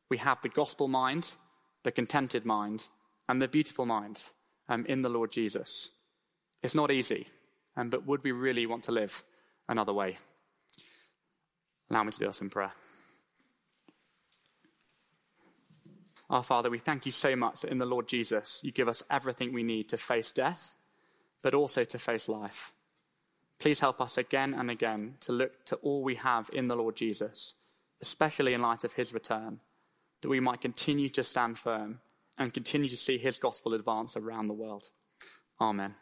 We 0.08 0.16
have 0.18 0.40
the 0.42 0.48
gospel 0.48 0.88
mind, 0.88 1.30
the 1.84 1.92
contented 1.92 2.44
mind, 2.44 2.88
and 3.28 3.40
the 3.40 3.48
beautiful 3.48 3.86
mind 3.86 4.22
um, 4.68 4.86
in 4.86 5.02
the 5.02 5.08
Lord 5.08 5.30
Jesus. 5.30 5.90
It's 6.62 6.74
not 6.74 6.90
easy, 6.90 7.28
um, 7.76 7.90
but 7.90 8.06
would 8.06 8.24
we 8.24 8.32
really 8.32 8.66
want 8.66 8.84
to 8.84 8.92
live 8.92 9.22
another 9.70 9.94
way? 9.94 10.16
Allow 11.90 12.04
me 12.04 12.12
to 12.12 12.18
do 12.18 12.26
this 12.26 12.42
in 12.42 12.50
prayer. 12.50 12.72
Our 16.28 16.42
Father, 16.42 16.70
we 16.70 16.78
thank 16.78 17.06
you 17.06 17.12
so 17.12 17.34
much 17.34 17.62
that 17.62 17.72
in 17.72 17.78
the 17.78 17.86
Lord 17.86 18.06
Jesus 18.06 18.60
you 18.62 18.70
give 18.70 18.88
us 18.88 19.02
everything 19.10 19.52
we 19.52 19.62
need 19.62 19.88
to 19.88 19.96
face 19.96 20.30
death, 20.30 20.76
but 21.42 21.54
also 21.54 21.84
to 21.84 21.98
face 21.98 22.28
life. 22.28 22.72
Please 23.58 23.80
help 23.80 24.00
us 24.00 24.16
again 24.16 24.54
and 24.54 24.70
again 24.70 25.14
to 25.20 25.32
look 25.32 25.64
to 25.66 25.76
all 25.76 26.02
we 26.02 26.16
have 26.16 26.48
in 26.52 26.68
the 26.68 26.76
Lord 26.76 26.96
Jesus, 26.96 27.54
especially 28.00 28.54
in 28.54 28.62
light 28.62 28.84
of 28.84 28.94
his 28.94 29.12
return 29.12 29.60
that 30.22 30.28
we 30.28 30.40
might 30.40 30.60
continue 30.60 31.08
to 31.08 31.24
stand 31.24 31.58
firm 31.58 32.00
and 32.38 32.54
continue 32.54 32.88
to 32.88 32.96
see 32.96 33.18
his 33.18 33.38
gospel 33.38 33.74
advance 33.74 34.16
around 34.16 34.48
the 34.48 34.54
world. 34.54 34.84
Amen. 35.60 35.94